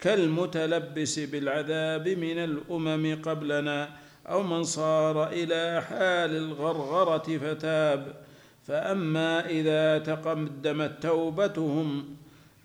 [0.00, 3.88] كالمتلبس بالعذاب من الأمم قبلنا
[4.26, 8.14] أو من صار إلى حال الغرغرة فتاب.
[8.66, 12.16] فأما إذا تقدمت توبتهم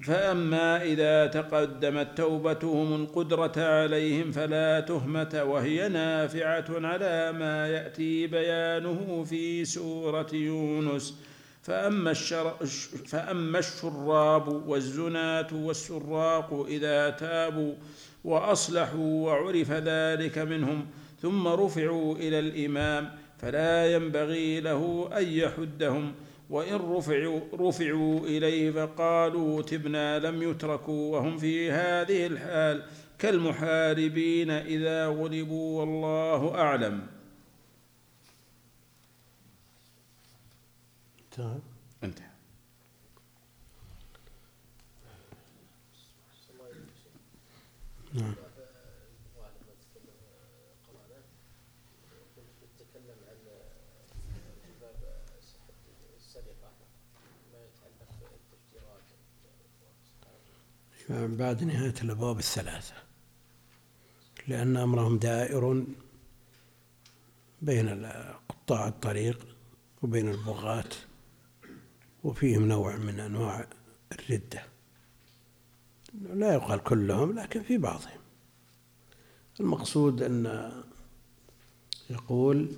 [0.04, 9.66] فأما إذا تقدمت توبتهم القدرة عليهم فلا تهمة وهي نافعة على ما يأتي بيانه في
[9.66, 11.18] سورة يونس.
[11.64, 12.66] فأما, الشر
[13.06, 17.74] فأما الشراب والزناة والسراق إذا تابوا
[18.24, 20.86] وأصلحوا وعرف ذلك منهم
[21.22, 26.14] ثم رفعوا إلى الإمام فلا ينبغي له أن يحدهم
[26.50, 32.84] وإن رفعوا, رفعوا إليه فقالوا تبنا لم يتركوا وهم في هذه الحال
[33.20, 37.08] كالمحاربين إذا غلبوا والله أعلم
[41.31, 41.31] طيب انتهى نعم تتكلم عن باب صحة السرقة ما
[57.66, 59.08] يتعلق بالتفجيرات
[61.10, 62.94] من بعد نهاية الأبواب الثلاثة.
[64.48, 65.86] لأن أمرهم دائر
[67.62, 68.06] بين
[68.50, 69.48] قطاع الطريق
[70.02, 70.90] وبين البغاة.
[72.24, 73.68] وفيهم نوع من أنواع
[74.12, 74.64] الردة.
[76.14, 78.20] لا يقال كلهم لكن في بعضهم.
[79.60, 80.72] المقصود أن
[82.10, 82.72] يقول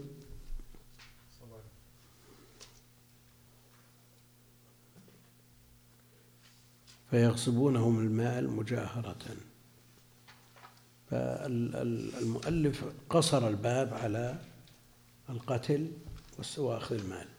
[7.10, 9.26] فيغصبونهم المال مجاهرة.
[11.10, 14.40] فالمؤلف قصر الباب على
[15.30, 15.92] القتل
[16.58, 17.33] وأخذ المال.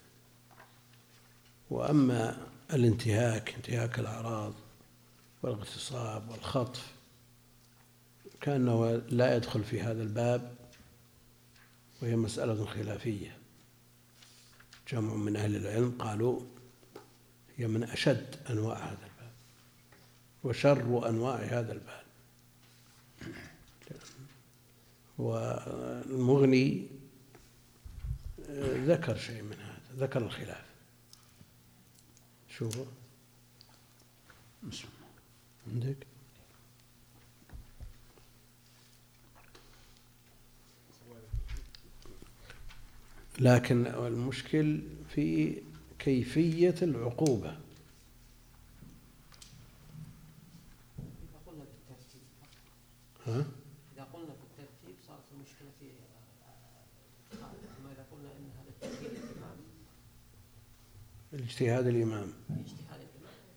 [1.71, 4.53] وأما الانتهاك انتهاك الأعراض
[5.43, 6.93] والاغتصاب والخطف
[8.41, 10.55] كأنه لا يدخل في هذا الباب
[12.03, 13.37] وهي مسألة خلافية.
[14.89, 16.41] جمع من أهل العلم قالوا
[17.57, 19.33] هي من أشد أنواع هذا الباب
[20.45, 22.05] وشر أنواع هذا الباب.
[25.19, 26.87] والمغني
[28.61, 30.74] ذكر شيء من هذا ذكر الخلاف.
[32.59, 32.85] شوفوا.
[34.63, 36.07] بسم الله عندك؟
[43.41, 44.81] لكن المشكل
[45.15, 45.57] في
[45.99, 47.57] كيفية العقوبة.
[53.27, 53.45] ها؟
[53.95, 55.87] إذا قلنا بالترتيب صارت المشكلة في
[57.33, 59.59] آه، أما إذا قلنا إن هذا الترتيب الإمام الاجتهاد الإمام
[61.35, 62.33] اجتهاد الإمام.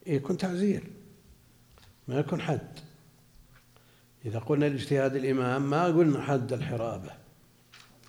[0.07, 0.83] يكون تعزير.
[2.07, 2.79] ما يكون حد.
[4.25, 7.11] إذا قلنا الاجتهاد الإمام ما قلنا حد الحرابة.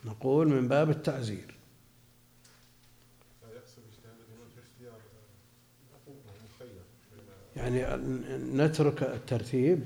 [0.04, 1.54] نقول من باب التعزير.
[7.56, 7.82] اجتهاد يعني
[8.64, 9.84] نترك الترتيب.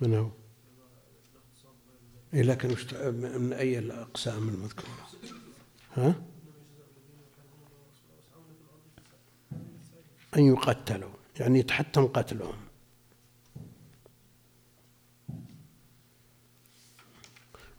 [0.00, 0.30] من هو؟
[2.34, 2.68] إيه لكن
[3.12, 5.08] من أي الأقسام المذكورة؟
[5.94, 6.14] ها؟
[10.36, 11.10] أن يقتلوا
[11.40, 12.56] يعني يتحتم قتلهم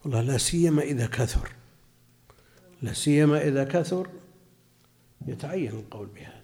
[0.03, 1.51] والله لا سيما إذا كثر
[2.81, 4.09] لا سيما إذا كثر
[5.27, 6.43] يتعين القول بهذا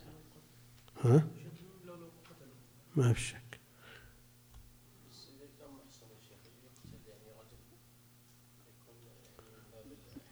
[1.03, 1.27] ها؟
[2.95, 3.39] ما في شك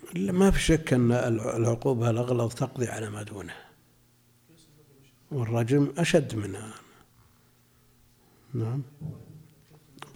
[0.04, 3.68] لا ما في شك أن العقوبة الأغلظ تقضي على ما دونها
[5.32, 6.74] والرجم أشد منها.
[8.54, 8.82] نعم.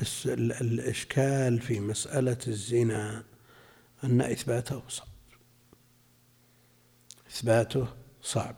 [0.02, 3.24] بس ال- الإشكال في مسألة الزنا
[4.04, 5.08] أن إثباته صعب.
[7.32, 7.88] إثباته
[8.22, 8.56] صعب.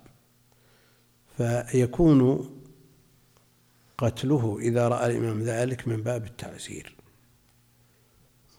[1.38, 2.50] فيكون
[3.98, 6.93] قتله إذا رأى الإمام ذلك من باب التعزير.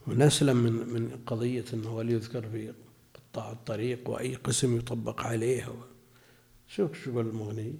[0.06, 2.72] ونسلم من من قضية أنه وليذكر في
[3.14, 5.68] قطاع الطريق وأي قسم يطبق عليه.
[6.68, 7.74] شوف شو المغني.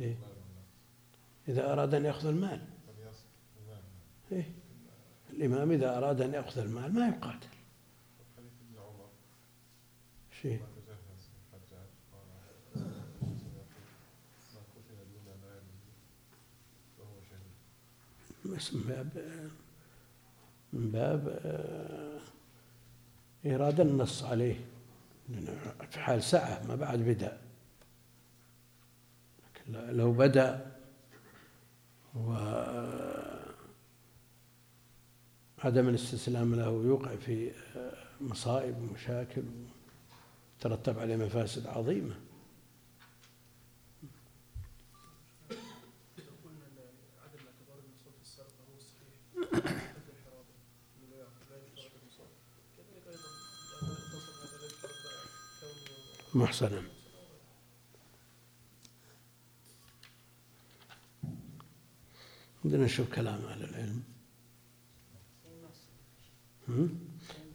[0.00, 0.16] إيه.
[1.48, 2.60] إذا أراد أن يأخذ المال.
[4.32, 4.52] إيه؟
[5.30, 7.56] الإمام إذا أراد أن يأخذ المال ما يقاتل.
[10.42, 12.26] شيء ما تجهز الحجاج قال
[14.54, 15.76] ما قتل دون ماله
[16.98, 17.56] فهو شهيد
[18.30, 19.08] بس من باب
[20.72, 22.20] من باب آه،
[23.46, 24.60] إيراد النص عليه.
[25.90, 27.38] في حال سعة ما بعد بدأ.
[29.38, 30.72] لكن لو بدأ
[32.14, 32.32] و
[35.58, 39.42] عدم الاستسلام له يوقع في آه، مصائب ومشاكل
[40.60, 42.14] ترتب عليه مفاسد عظيمة.
[56.36, 56.82] محصنا
[62.64, 64.02] بدنا نشوف كلام أهل العلم؟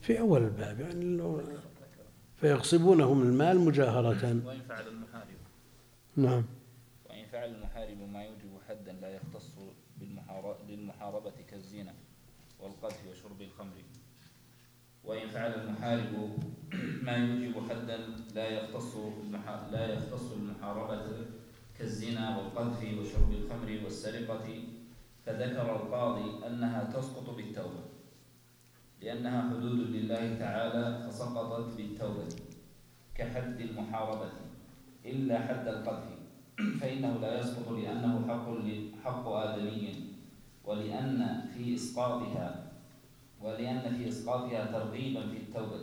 [0.02, 1.42] في أول الباب يعني
[2.42, 4.42] فيغصبونهم المال مجاهرة.
[4.46, 5.28] وإن فعل المحارب.
[6.16, 6.44] نعم.
[7.10, 9.52] وإن فعل المحارب ما يوجب حدا لا يختص
[10.00, 11.94] بالمحار- للمحاربة كالزنا
[12.60, 13.74] والقذف وشرب الخمر.
[15.12, 16.40] وإن فعل المحارب
[17.04, 17.98] ما يوجب حدا
[18.36, 18.96] لا يختص
[19.72, 21.28] لا يختص بالمحاربة
[21.80, 24.48] كالزنا والقذف وشرب الخمر والسرقة.
[25.26, 27.84] فذكر القاضي أنها تسقط بالتوبة
[29.02, 32.28] لأنها حدود لله تعالى فسقطت بالتوبة
[33.16, 34.32] كحد المحاربة
[35.06, 36.22] إلا حد القذف.
[36.82, 38.48] فإنه لا يسقط لأنه حق
[39.04, 39.94] حق آدمي
[40.64, 42.71] ولأن في إسقاطها
[43.44, 45.80] ولأن في إسقاطها ترغيبا في التوبة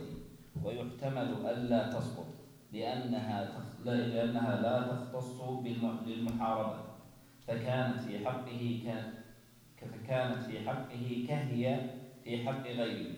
[0.63, 2.25] ويحتمل ألا تسقط
[2.73, 3.47] لأنها
[3.85, 6.79] لأنها لا تختص بالم- للمحاربة.
[7.47, 9.13] فكانت في حقه كان
[9.81, 11.79] فكانت في حقه كهي
[12.23, 13.13] في حق غيره.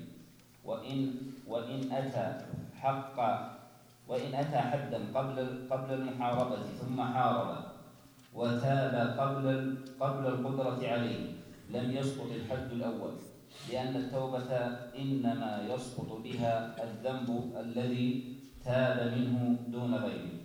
[0.65, 1.13] وإن
[1.47, 2.45] وإن أتى
[2.79, 3.17] حق
[4.07, 7.63] وإن أتى حدا قبل قبل المحاربة ثم حارب
[8.33, 11.25] وتاب قبل قبل القدرة عليه
[11.69, 13.11] لم يسقط الحد الأول.
[13.71, 14.57] لأن التوبة
[14.97, 18.35] إنما يسقط بها الذنب الذي
[18.65, 20.41] تاب منه دون غيره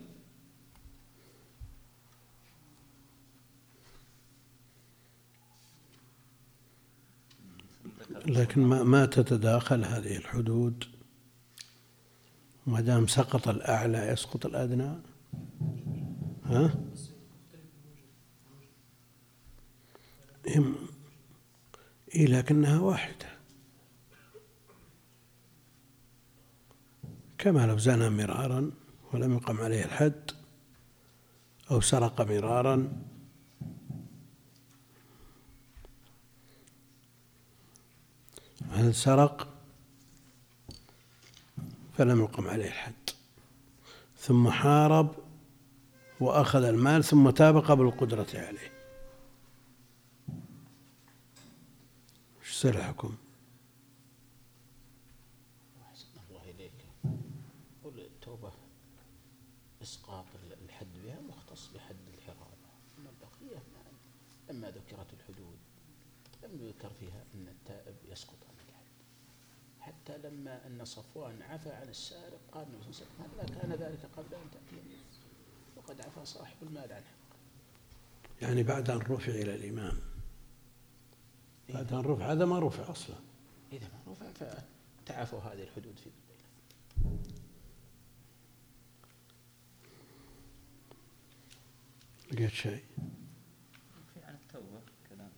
[8.26, 10.84] لكن ما ما تتداخل هذه الحدود؟
[12.66, 14.92] ما دام سقط الأعلى يسقط الأدنى؟
[16.44, 16.74] ها؟
[22.16, 23.26] إيه لكنها واحدة.
[27.38, 28.70] كما لو زنى مرارا
[29.12, 30.30] ولم يقم عليه الحد
[31.70, 32.92] أو سرق مرارا.
[38.70, 39.48] هل سرق؟
[41.98, 43.10] فلم يقم عليه الحد.
[44.18, 45.14] ثم حارب
[46.20, 48.75] وأخذ المال ثم تاب قبل القدرة عليه.
[55.82, 56.72] أحسن الله إليك
[57.84, 58.52] قل التوبة
[59.82, 60.24] إسقاط
[60.64, 62.66] الحد بها مختص بحد الحرابة
[62.98, 65.58] أما البقية ما- لما ذكرت الحدود
[66.42, 68.86] لم يذكر فيها أن التائب يسقط عن الحد.
[69.80, 74.06] حتى لما أن صفوان عفى عن السارق قال النبي صلى الله عليه وسلم كان ذلك
[74.16, 74.82] قبل أن تأتي
[75.76, 77.36] وقد عفى صاحب المال عن حقه
[78.42, 79.98] يعني بعد أن رفع إلى الإمام.
[81.74, 83.16] بعد أن رفع هذا ما رفع أصلا.
[83.72, 84.26] إذا ما رفع
[85.04, 86.10] فتعافوا هذه الحدود في
[92.32, 92.82] لقيت شيء؟
[94.14, 95.30] في عن التوبة كلام.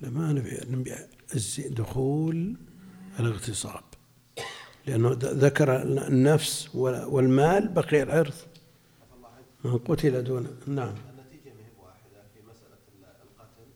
[0.00, 0.94] لما نبي نبي
[1.34, 2.56] الز- دخول
[3.20, 3.84] الاغتصاب.
[4.86, 8.34] لأنه ذ- ذكر النفس وال- والمال بقي العرض.
[9.64, 13.68] من قتل دون نعم النتيجة ما هي واحدة في مسألة ال- القتل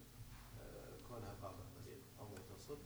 [0.60, 2.78] آه، كونها قاطع طريق أو مغتصب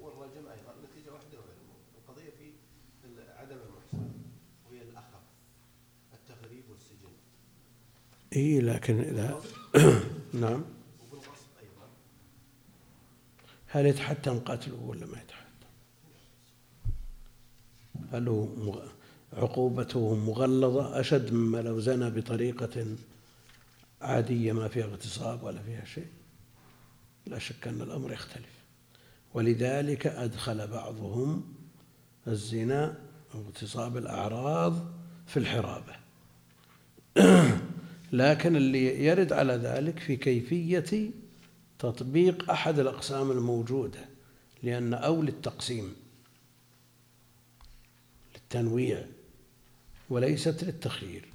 [0.00, 1.84] والرجم أيضا نتيجة واحدة وغير الموت.
[1.98, 2.52] القضية في
[3.04, 4.10] ال- عدم المحسن
[4.68, 5.22] وهي الأخف
[6.14, 7.12] التغريب والسجن
[8.36, 9.40] اي لكن اذا
[10.42, 10.64] نعم.
[13.66, 15.68] هل يتحتم قتله ولا ما يتحتم؟
[18.12, 18.82] هل هو
[19.32, 22.86] عقوبته مغلظة؟ أشد مما لو زنى بطريقة
[24.02, 26.06] عادية ما فيها اغتصاب ولا فيها شيء؟
[27.26, 28.54] لا شك أن الأمر يختلف.
[29.34, 31.54] ولذلك أدخل بعضهم
[32.26, 32.98] الزنا
[33.34, 34.92] أو اغتصاب الأعراض
[35.26, 35.96] في الحرابة.
[38.14, 41.10] لكن اللي يرد على ذلك في كيفية
[41.78, 44.08] تطبيق أحد الأقسام الموجودة
[44.62, 45.96] لأن أو للتقسيم
[48.34, 49.06] للتنويع
[50.10, 51.28] وليست للتخيير.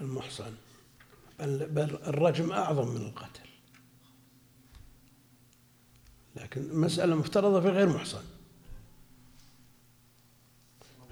[0.00, 0.54] المحصن.
[1.38, 3.48] بل, بل الرجم أعظم من القتل.
[6.36, 8.35] لكن مسألة مفترضة في غير محصن.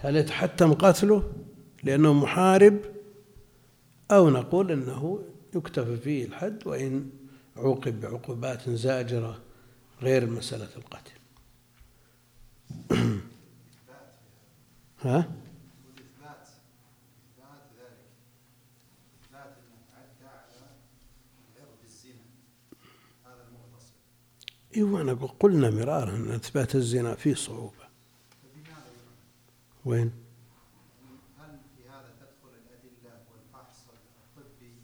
[0.05, 1.33] هل يتحتم قتله
[1.83, 2.81] لأنه محارب
[4.11, 5.23] أو نقول أنه
[5.55, 7.11] يكتفى فيه الحد وإن
[7.57, 9.41] عوقب بعقوبات زاجرة
[10.03, 11.13] غير مسألة القتل
[15.05, 15.31] ها؟
[24.77, 27.84] إيوه أنا قلنا مرارا أن إثبات الزنا فيه صعوبة
[29.85, 30.13] وين؟
[31.39, 33.77] هل في هذا تدخل الأدلة والفحص
[34.37, 34.75] الطبي؟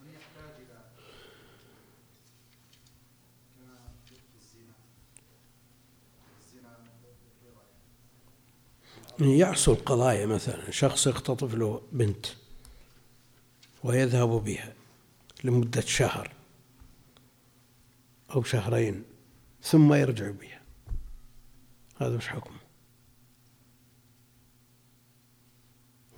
[0.00, 0.84] أم يحتاج إلى
[3.56, 4.74] كما في الزنا؟
[6.40, 6.78] الزنا
[9.20, 12.26] يحصل قضايا مثلا شخص يختطف له بنت
[13.84, 14.74] ويذهب بها
[15.44, 16.32] لمدة شهر
[18.34, 19.04] أو شهرين
[19.62, 20.62] ثم يرجع بها.
[22.00, 22.67] هذا وش حكمه؟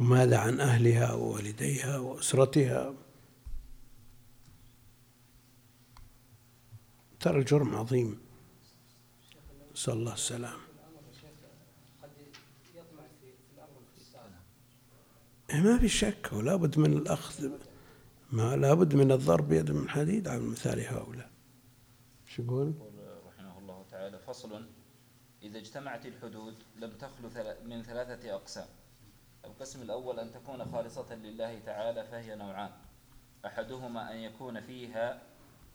[0.01, 2.94] وماذا عن أهلها ووالديها وأسرتها.
[7.20, 8.20] ترى الجرم عظيم.
[9.74, 10.59] نسأل الله السلام
[15.51, 17.51] إيه ما في شك ولا بد من الأخذ
[18.32, 21.30] ما لا بد من الضرب بيد من حديد على مثال هؤلاء.
[22.26, 22.72] شو يقول؟
[23.26, 24.66] رحمه الله تعالى فصل
[25.42, 27.28] إذا اجتمعت الحدود لم تخلو
[27.64, 28.68] من ثلاثة أقسام.
[29.45, 32.70] القسم الأول أن تكون خالصة لله تعالى فهي نوعان.
[33.47, 35.22] أحدهما أن يكون فيها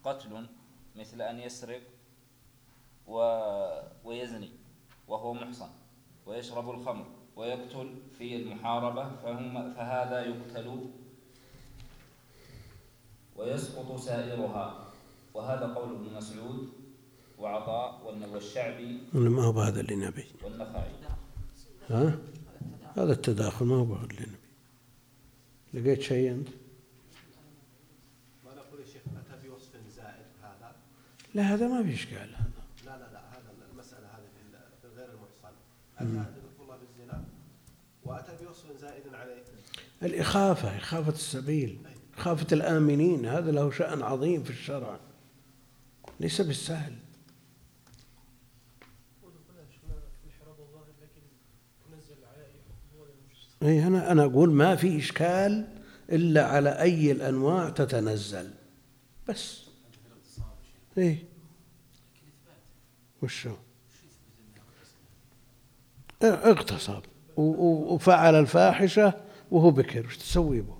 [0.03, 0.45] قتل
[0.95, 1.81] مثل أن يسرق
[3.07, 3.17] و...
[4.03, 4.49] ويزني
[5.07, 5.69] وهو محصن
[6.25, 7.05] ويشرب الخمر
[7.35, 10.89] ويقتل في المحاربة فهم فهذا يقتل
[13.35, 14.85] ويسقط سائرها.
[15.33, 16.69] وهذا قول ابن مسعود
[17.39, 20.91] وعطاء والشعبي ما هو بهذا اللي نبي والنخعي.
[21.89, 22.17] ها؟
[22.95, 24.25] هذا التداخل ما هو بهذا اللي
[25.73, 26.47] نبي لقيت شيء أنت؟
[28.45, 30.75] ما نقول يا شيخ أتى بوصف زائد هذا
[31.33, 32.63] لا هذا ما في إشكال هذا.
[32.85, 35.55] لا لا لا هذا المسألة هذه غير المحصن
[35.97, 36.03] أتى
[36.61, 37.23] الله بالزنا
[38.03, 39.43] وأتى بوصف زائد عليه
[40.03, 41.77] الإخافة إخافة السبيل
[42.17, 44.99] إخافة الآمنين هذا له شأن عظيم في الشرع.
[46.19, 46.95] ليس بالسهل
[49.23, 51.21] ودخلنا شفنا في الحراب الظاهر لكن
[51.91, 55.67] تنزل على أي حكم هو المجتمع أي أنا أنا أقول ما في إشكال
[56.09, 58.51] إلا على أي الأنواع تتنزل.
[59.29, 59.61] بس.
[60.97, 61.23] إيه.
[63.23, 63.55] وشو؟
[66.23, 67.01] إيه، اغتصب.
[67.37, 69.13] وفعل الفاحشة
[69.51, 70.05] وهو بكر.
[70.05, 70.77] وش تسوي به؟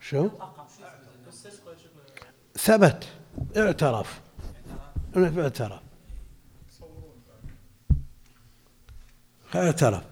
[0.00, 0.28] شو؟
[2.58, 3.04] ثبت.
[3.56, 4.20] اعترف.
[5.16, 5.85] اعترف.
[9.54, 10.02] اعترف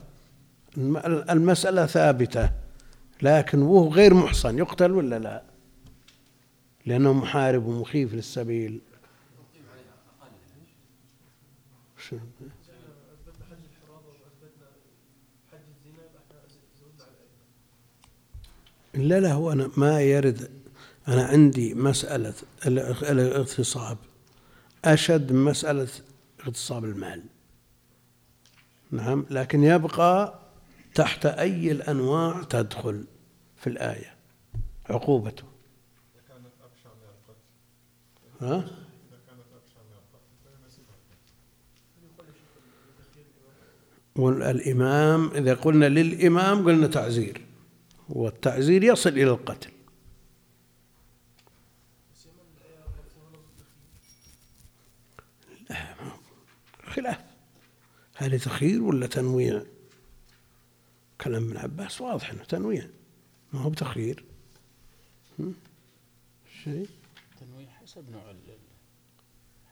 [0.76, 0.96] الم-
[1.30, 2.50] المسألة ثابتة
[3.22, 5.42] لكن وهو غير محصن يقتل ولا لا؟
[6.86, 8.80] لأنه محارب ومخيف للسبيل.
[18.94, 20.50] لا لا هو أنا ما يرد.
[21.08, 22.34] أنا عندي مسألة
[22.66, 23.98] الاغ- الاغتصاب.
[24.84, 25.88] أشد من مسألة
[26.40, 27.22] اغتصاب المال.
[28.94, 30.40] نعم لكن يبقى
[30.94, 33.04] تحت أي الأنواع تدخل
[33.56, 34.14] في الآية
[34.90, 35.44] عقوبته.
[38.40, 38.64] ها؟
[44.16, 47.40] والإمام إذا قلنا للإمام قلنا تعزير
[48.08, 49.70] والتعزير يصل إلى القتل.
[56.86, 57.23] خلاف.
[58.24, 59.62] هل تخيير ولا تنويع؟
[61.20, 62.88] كلام ابن عباس واضح إنه تنويع.
[63.52, 64.24] ما هو بتخيير.
[65.38, 65.54] هم؟
[66.64, 66.88] شيء؟
[67.40, 68.58] تنويع حسب نوع ال-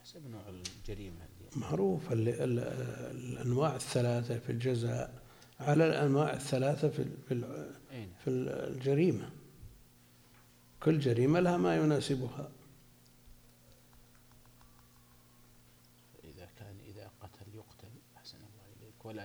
[0.02, 2.58] حسب نوع الجريمة اللي معروف ال- ال-
[3.16, 5.22] الأنواع الثلاثة في الجزاء
[5.60, 9.30] على الأنواع الثلاثة في في ال- أين في الجريمة.
[10.82, 12.50] كل جريمة لها ما يناسبها
[16.24, 19.24] إذا كان إذا قتل يقتل أحسن الله إليك ولا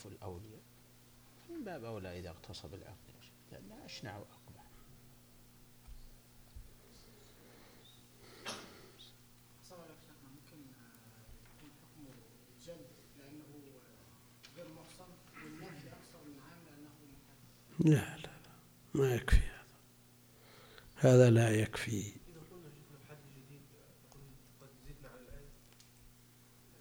[0.00, 0.62] عفو الأولياء
[1.50, 3.12] من باب أولى إذا اغتصب العقل
[3.52, 4.64] لأنه أشنع وأقبح
[9.72, 9.94] آه،
[11.56, 12.14] يكون حكمه
[12.66, 15.10] جلد لأنه آه، غير محصن
[15.44, 17.90] والنفي أكثر من عام لأنه محرم.
[17.92, 18.54] لا لا لا
[18.94, 19.76] ما يكفي هذا.
[20.96, 22.00] هذا لا يكفي.
[22.00, 23.60] إذا قلنا شفنا بحد جديد
[24.04, 24.22] نقول
[24.60, 25.50] قد زدنا على الآية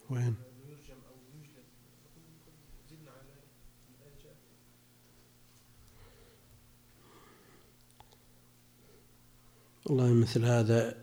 [0.10, 1.66] وين أنه يرجم أو يجلد
[2.06, 2.54] نقول قد
[2.90, 3.48] زدنا على الآية
[3.90, 4.38] الآية جاءت
[9.90, 10.96] والله مثل هذا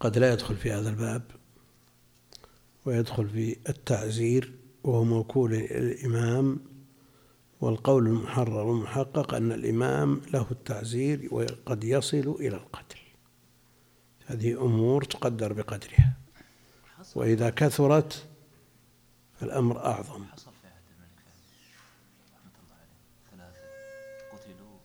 [0.00, 1.22] قد لا يدخل في هذا الباب
[2.84, 4.52] ويدخل في التعزير
[4.84, 6.60] وهو موكول الإمام
[7.60, 12.98] والقول المحرر والمحقق أن الإمام له التعزير وقد يصل إلى القتل.
[14.26, 16.16] هذه أمور تقدر بقدرها.
[17.14, 18.26] وإذا كثرت
[19.42, 22.96] الأمر أعظم حصل في عهد الملك فهد رحمة الله عليه
[23.30, 23.66] ثلاثة
[24.32, 24.78] قتلوا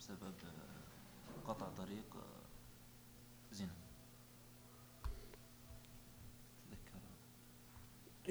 [0.00, 3.68] بسبب آه، قطع طريق آه، زنا
[6.70, 7.00] تذكر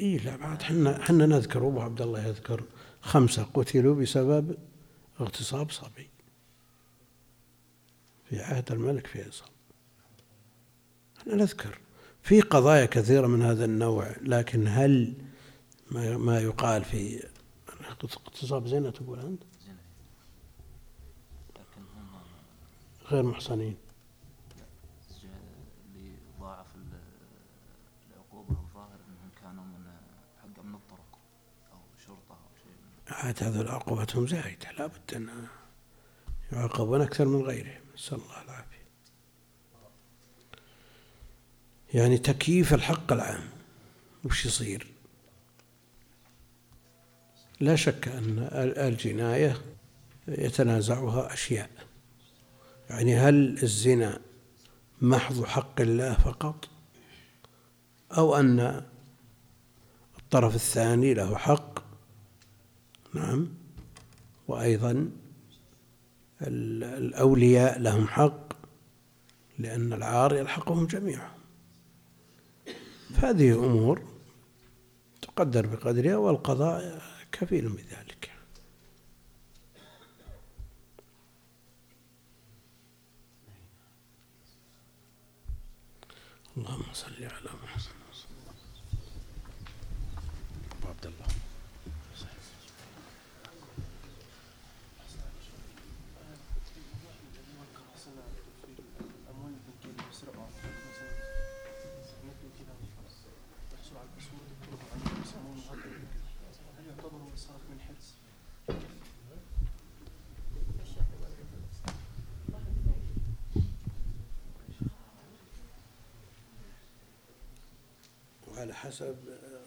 [0.01, 2.63] اي لا بعد حنا حنا نذكر أبو عبد الله يذكر
[3.01, 4.57] خمسة قتلوا بسبب
[5.21, 6.09] اغتصاب صبي
[8.29, 9.45] في عهد الملك فيصل.
[11.17, 11.77] إحنا نذكر.
[12.21, 15.13] في قضايا كثيرة من هذا النوع لكن هل
[15.91, 17.23] ما ما يقال في
[17.89, 19.43] اغتصاب زنا تقول انت
[23.11, 23.77] غير محصنين
[25.23, 25.25] ج-
[25.95, 26.99] اللي ضاعف ال-
[28.13, 29.91] العقوبة الظاهر انهم كانوا من
[30.41, 31.19] حق من الطرق
[31.73, 34.71] أو شرطة أو شيء من عاد هذول عقوبتهم زايدة.
[34.79, 35.29] لابد أن
[36.51, 37.81] يعاقبون أكثر من غيرهم.
[37.95, 38.85] نسأل الله العافية.
[41.93, 43.49] يعني تكييف الحق العام
[44.25, 44.87] وش يصير؟
[47.59, 49.61] لا شك أن ال- الجناية
[50.27, 51.69] يتنازعها أشياء.
[52.89, 54.19] يعني هل الزنا
[55.01, 56.69] محض حق الله فقط؟
[58.17, 58.85] أو أن
[60.19, 61.70] الطرف الثاني له حق
[63.13, 63.47] نعم.
[64.47, 64.91] وأيضا
[66.41, 68.53] ال- الأولياء لهم حق
[69.59, 71.31] لأن العار يلحقهم جميعا.
[73.13, 74.01] فهذه أمور
[75.21, 77.01] تقدر بقدرها والقضاء
[77.31, 78.31] كفيل بذلك
[86.57, 87.91] اللهم صل على محمد
[90.79, 91.27] أبو عبد الله
[98.21, 101.09] الأموال البنكية اللي بيسرقوها مثلا
[102.25, 102.73] نتو كده
[103.73, 106.05] يحصلوا على الباسورد يكتبوا عليه يسموه مهدد
[106.79, 108.13] هل يعتبر صرف من حجز؟
[118.47, 119.17] وعلى حسب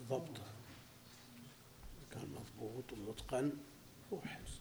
[0.09, 0.43] ضبطه.
[2.11, 3.53] كان مضبوط ومتقن
[4.13, 4.51] هو حفظ.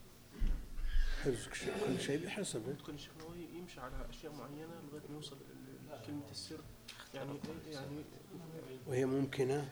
[1.23, 1.49] حفظ
[1.87, 2.73] كل شيء بحسبه.
[2.73, 3.13] ممكن الشيخ
[3.55, 6.61] يمشي على أشياء معينة لغاية ما يوصل ل- لكلمة السر.
[7.15, 7.39] يعني
[7.71, 8.05] يعني
[8.87, 9.71] وهي ممكنة؟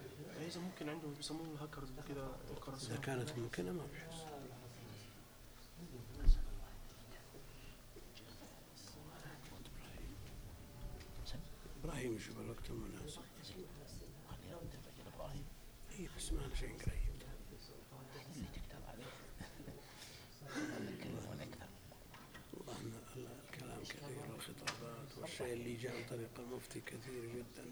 [0.48, 4.20] إذا ممكن عندهم بيسموه الهاكرز كده إذا القراصنة كانت ممكنة ما بحفظ
[11.84, 13.20] إبراهيم يشوف الوقت المناسب.
[16.32, 17.12] أنا شيء قريب
[23.48, 27.64] الكلام كثير والخطابات والشيء اللي جاء عن طريق المفتي كثير جدا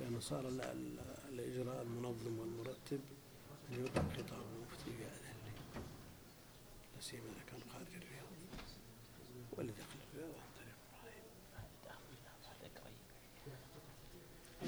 [0.00, 3.00] لأنه صار ال- ال- الإجراء المنظم والمرتب
[3.70, 5.84] أن يوقع خطاب المفتي بهذا الليل
[6.94, 8.26] لا سيما إذا كان خارج الرياض
[9.52, 10.76] واللي دخل الرياض عن طريق
[12.64, 12.98] إبراهيم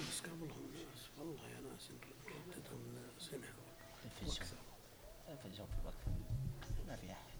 [0.09, 1.91] بس قبلهم ناس والله يا ناس
[2.29, 2.83] ردتهم
[3.19, 3.49] سنة
[4.17, 5.95] في الجو في الوقت.
[6.89, 7.37] ما في أحد.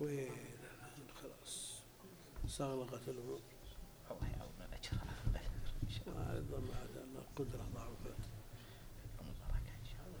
[0.00, 1.82] وين؟ الآن خلاص
[2.44, 3.40] استغلقت الأمور
[4.10, 5.40] الله
[5.82, 8.18] ان شاء الله أيضا بعد أن القدرة ضعفت.
[9.20, 10.20] البركه إن شاء الله.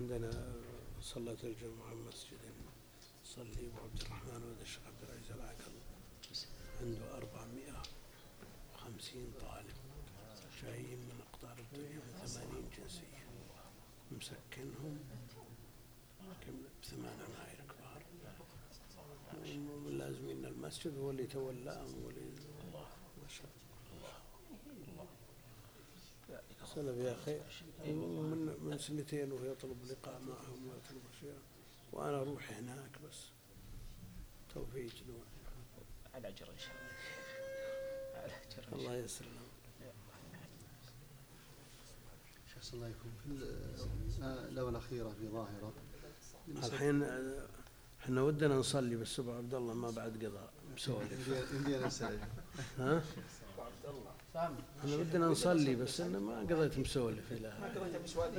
[0.00, 0.32] عندنا
[1.00, 2.38] صلاة الجمعة مسجد.
[3.24, 5.72] صلي أبو عبد الرحمن ولد الشيخ عبد العزيز العقل
[6.80, 6.98] عنده
[8.88, 9.76] 450 طالب.
[10.62, 13.24] جايين من أقطار الدنيا 80 جنسية.
[14.12, 14.98] مسكنهم
[16.46, 18.02] كم؟ ثمان عماير كبار.
[19.86, 22.20] لازمين المسجد هو اللي تولاهم هو اللي
[23.22, 23.50] ما شاء
[23.92, 25.06] الله.
[26.74, 27.40] سلف يا أخي
[27.92, 31.38] من من سنتين وهو يطلب لقاء معهم ويطلب أشياء.
[31.92, 33.30] وأنا أروح هناك بس.
[34.54, 35.24] توفيق دون
[36.14, 36.97] على أجر إن شاء الله.
[38.72, 39.06] الله
[42.54, 45.72] شيخ صلى الله عليكم في ال- آه، الآونة الأخيرة في ظاهرة.
[46.72, 47.46] الحين آه،
[48.04, 50.50] إحنا ودنا نصلي بس أبو عبد الله ما بعد قضاء.
[50.76, 52.18] مسولف يمدينا نسأل
[52.78, 53.02] ها؟
[54.80, 57.52] إحنا ودنا نصلي بس أنا ما قضيت مسولف إلى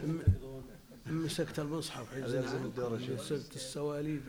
[0.08, 2.14] م- مسكت المصحف.
[2.14, 3.20] هذا يلزم الدور يا شيخ.
[3.22, 4.22] مسكت السواليف.